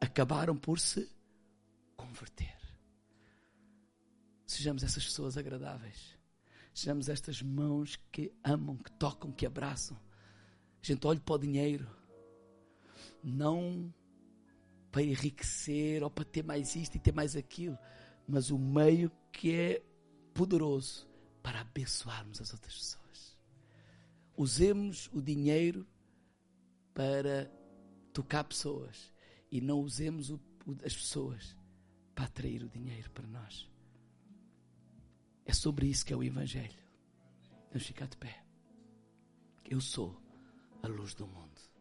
acabaram 0.00 0.56
por 0.56 0.78
se 0.78 1.08
converter. 1.96 2.56
Sejamos 4.46 4.82
essas 4.82 5.04
pessoas 5.04 5.36
agradáveis. 5.36 6.18
Sejamos 6.74 7.08
estas 7.08 7.42
mãos 7.42 7.96
que 8.10 8.32
amam, 8.42 8.76
que 8.76 8.90
tocam, 8.92 9.30
que 9.30 9.44
abraçam. 9.44 9.96
A 10.82 10.86
gente 10.86 11.06
olha 11.06 11.20
para 11.20 11.34
o 11.34 11.38
dinheiro, 11.38 11.88
não 13.22 13.92
para 14.90 15.02
enriquecer 15.02 16.02
ou 16.02 16.10
para 16.10 16.24
ter 16.24 16.42
mais 16.42 16.74
isto 16.74 16.96
e 16.96 17.00
ter 17.00 17.12
mais 17.12 17.36
aquilo, 17.36 17.78
mas 18.26 18.50
o 18.50 18.58
meio 18.58 19.10
que 19.30 19.52
é 19.52 19.82
poderoso 20.34 21.08
para 21.42 21.60
abençoarmos 21.60 22.40
as 22.40 22.52
outras 22.52 22.74
pessoas. 22.74 23.38
Usemos 24.36 25.08
o 25.12 25.20
dinheiro 25.20 25.86
para 26.94 27.50
tocar 28.12 28.44
pessoas 28.44 29.12
e 29.50 29.60
não 29.60 29.80
usemos 29.80 30.30
o, 30.30 30.40
as 30.84 30.94
pessoas 30.94 31.56
para 32.14 32.24
atrair 32.24 32.62
o 32.62 32.68
dinheiro 32.68 33.10
para 33.10 33.26
nós. 33.26 33.68
É 35.44 35.52
sobre 35.52 35.86
isso 35.86 36.04
que 36.04 36.12
é 36.12 36.16
o 36.16 36.22
Evangelho. 36.22 36.78
Vamos 37.70 37.86
ficar 37.86 38.06
de 38.06 38.16
pé. 38.16 38.44
Eu 39.64 39.80
sou 39.80 40.20
a 40.82 40.88
luz 40.88 41.14
do 41.14 41.26
mundo. 41.26 41.71